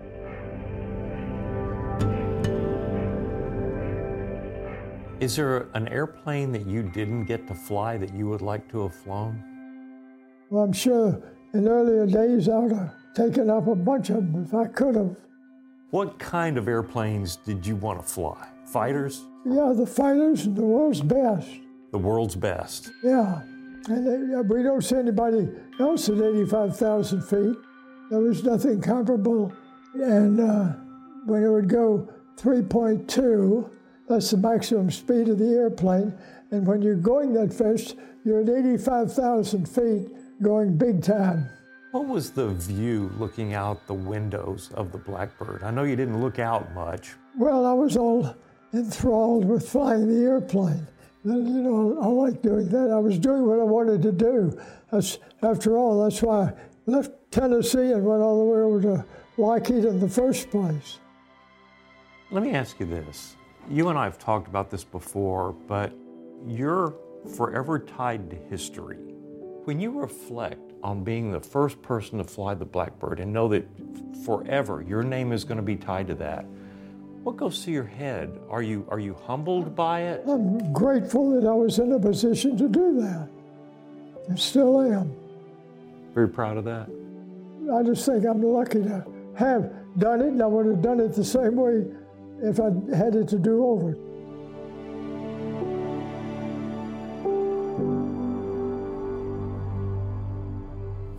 Is 5.21 5.36
there 5.36 5.67
an 5.76 5.88
airplane 5.88 6.52
that 6.52 6.65
you 6.65 6.82
didn't 6.82 7.26
get 7.26 7.47
to 7.47 7.56
fly 7.56 7.95
that 7.97 8.13
you 8.13 8.28
would 8.28 8.41
like 8.41 8.67
to 8.71 8.82
have 8.84 8.95
flown? 8.95 9.43
Well, 10.50 10.63
I'm 10.63 10.74
sure 10.74 11.21
in 11.54 11.67
earlier 11.67 12.06
days 12.06 12.50
I 12.50 12.58
would 12.58 12.71
have 12.71 12.93
taken 13.15 13.50
up 13.50 13.67
a 13.67 13.76
bunch 13.76 14.10
of 14.10 14.15
them 14.15 14.43
if 14.43 14.54
I 14.54 14.65
could 14.65 14.95
have. 14.95 15.15
What 15.91 16.17
kind 16.19 16.58
of 16.58 16.67
airplanes 16.67 17.36
did 17.36 17.65
you 17.65 17.76
want 17.76 18.02
to 18.02 18.06
fly? 18.06 18.47
Fighters? 18.65 19.26
Yeah, 19.45 19.73
the 19.75 19.86
fighters, 19.86 20.45
the 20.45 20.62
world's 20.62 21.01
best. 21.01 21.49
The 21.91 21.97
world's 21.97 22.36
best? 22.36 22.91
Yeah. 23.04 23.41
And 23.88 24.34
they, 24.34 24.41
we 24.41 24.63
don't 24.63 24.82
see 24.82 24.95
anybody 24.95 25.49
else 25.80 26.08
at 26.10 26.17
85,000 26.17 27.21
feet. 27.21 27.58
There 28.12 28.19
was 28.19 28.43
nothing 28.43 28.82
comparable. 28.82 29.51
And 29.95 30.39
uh, 30.39 30.73
when 31.25 31.43
it 31.43 31.49
would 31.49 31.67
go 31.67 32.08
3.2, 32.38 33.69
that's 34.08 34.32
the 34.32 34.38
maximum 34.38 34.91
speed 34.91 35.30
of 35.30 35.39
the 35.39 35.49
airplane. 35.49 36.13
And 36.51 36.67
when 36.67 36.82
you're 36.82 36.95
going 36.95 37.34
that 37.34 37.54
fast, 37.54 37.95
you're 38.23 38.41
at 38.41 38.49
85,000 38.49 39.67
feet 39.67 40.08
going 40.41 40.77
big 40.77 41.01
time. 41.01 41.49
What 41.91 42.08
was 42.08 42.32
the 42.32 42.49
view 42.49 43.12
looking 43.17 43.54
out 43.54 43.86
the 43.88 43.93
windows 43.93 44.69
of 44.75 44.91
the 44.91 44.97
Blackbird? 44.97 45.63
I 45.63 45.71
know 45.71 45.84
you 45.84 45.95
didn't 45.95 46.21
look 46.21 46.39
out 46.39 46.73
much. 46.73 47.15
Well, 47.38 47.65
I 47.65 47.73
was 47.73 47.97
all 47.97 48.36
enthralled 48.73 49.45
with 49.45 49.67
flying 49.67 50.07
the 50.07 50.27
airplane. 50.27 50.88
You 51.23 51.34
know, 51.34 51.99
I 52.01 52.07
like 52.07 52.41
doing 52.41 52.67
that. 52.69 52.91
I 52.91 52.97
was 52.97 53.19
doing 53.19 53.45
what 53.45 53.60
I 53.60 53.63
wanted 53.63 54.01
to 54.03 54.12
do. 54.12 54.60
That's, 54.91 55.19
after 55.43 55.77
all, 55.77 56.03
that's 56.03 56.21
why 56.21 56.45
I 56.45 56.53
left 56.88 57.12
Tennessee 57.29 57.91
and 57.91 58.03
went 58.03 58.21
all 58.21 58.39
the 58.39 58.45
way 58.45 58.60
over 58.60 58.81
to 58.81 59.05
Lockheed 59.38 59.86
in 59.86 59.99
the 59.99 60.10
first 60.10 60.49
place. 60.49 60.99
Let 62.31 62.43
me 62.43 62.51
ask 62.51 62.79
you 62.79 62.86
this. 62.86 63.36
You 63.69 63.89
and 63.89 63.99
I 63.99 64.05
have 64.05 64.17
talked 64.17 64.47
about 64.47 64.71
this 64.71 64.84
before, 64.84 65.53
but 65.67 65.93
you're 66.47 66.95
forever 67.36 67.77
tied 67.77 68.29
to 68.31 68.36
history. 68.36 68.97
When 69.65 69.79
you 69.79 69.91
reflect 69.91 70.71
on 70.81 71.03
being 71.03 71.31
the 71.31 71.39
first 71.39 71.79
person 71.84 72.17
to 72.17 72.23
fly 72.23 72.55
the 72.55 72.65
Blackbird 72.65 73.19
and 73.19 73.31
know 73.31 73.47
that 73.49 73.67
forever 74.25 74.81
your 74.81 75.03
name 75.03 75.31
is 75.31 75.43
going 75.43 75.57
to 75.57 75.63
be 75.63 75.75
tied 75.75 76.07
to 76.07 76.15
that, 76.15 76.45
what 77.23 77.38
goes 77.38 77.63
through 77.63 77.73
your 77.73 77.84
head? 77.84 78.39
Are 78.49 78.63
you, 78.63 78.86
are 78.89 78.99
you 78.99 79.13
humbled 79.13 79.75
by 79.75 80.01
it? 80.01 80.23
I'm 80.27 80.73
grateful 80.73 81.31
that 81.39 81.47
I 81.47 81.53
was 81.53 81.77
in 81.79 81.91
a 81.91 81.99
position 81.99 82.57
to 82.57 82.67
do 82.67 82.99
that. 83.01 83.29
and 84.27 84.39
still 84.39 84.81
am. 84.81 85.15
Very 86.13 86.29
proud 86.29 86.57
of 86.57 86.65
that? 86.65 86.89
I 87.73 87.84
just 87.84 88.05
think 88.05 88.25
I'm 88.25 88.41
lucky 88.41 88.81
to 88.84 89.05
have 89.36 89.71
done 89.97 90.21
it, 90.21 90.27
and 90.27 90.41
I 90.41 90.47
would 90.47 90.65
have 90.65 90.81
done 90.81 90.99
it 90.99 91.13
the 91.13 91.23
same 91.23 91.55
way 91.55 91.86
if 92.41 92.60
I 92.60 92.71
had 92.95 93.15
it 93.15 93.27
to 93.29 93.38
do 93.38 93.65
over. 93.65 93.95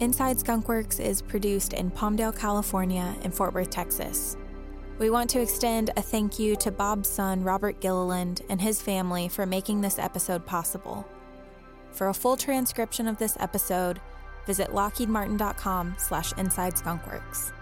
Inside 0.01 0.39
Skunkworks 0.39 0.99
is 0.99 1.23
produced 1.23 1.75
in 1.75 1.91
Palmdale, 1.93 2.37
California, 2.37 3.15
and 3.23 3.33
Fort 3.33 3.55
Worth, 3.55 3.71
Texas. 3.71 4.37
We 5.03 5.11
want 5.11 5.31
to 5.31 5.41
extend 5.41 5.91
a 5.97 6.01
thank 6.01 6.39
you 6.39 6.55
to 6.55 6.71
Bob's 6.71 7.09
son, 7.09 7.43
Robert 7.43 7.81
Gilliland, 7.81 8.43
and 8.49 8.61
his 8.61 8.81
family 8.81 9.27
for 9.27 9.45
making 9.45 9.81
this 9.81 9.99
episode 9.99 10.47
possible. 10.47 11.05
For 11.91 12.11
a 12.11 12.15
full 12.15 12.37
transcription 12.37 13.09
of 13.09 13.19
this 13.19 13.37
episode, 13.41 14.01
visit 14.47 14.69
lockheedmartin.com 14.69 15.97
slash 15.99 16.33
inside 16.35 16.75
skunkworks. 16.75 17.53